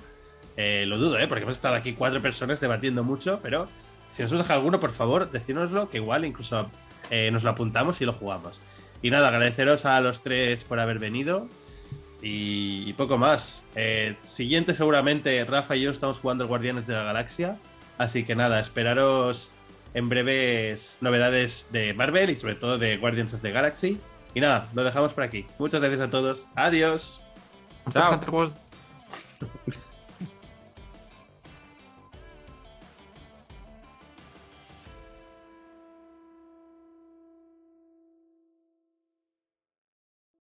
[0.56, 1.26] eh, lo dudo, ¿eh?
[1.26, 3.66] porque hemos estado aquí cuatro personas debatiendo mucho, pero
[4.10, 6.70] si nos hemos dejado alguno, por favor, decídnoslo, que igual incluso
[7.10, 8.60] eh, nos lo apuntamos y lo jugamos.
[9.00, 11.48] Y nada, agradeceros a los tres por haber venido.
[12.22, 13.62] Y, poco más.
[13.74, 17.58] Eh, siguiente, seguramente, Rafa y yo estamos jugando Guardianes de la Galaxia.
[17.98, 19.50] Así que nada, esperaros
[19.94, 24.00] en breves novedades de Marvel y sobre todo de Guardians of the Galaxy.
[24.34, 25.46] Y nada, lo dejamos por aquí.
[25.58, 26.46] Muchas gracias a todos.
[26.54, 27.20] Adiós.
[27.90, 28.20] Chao.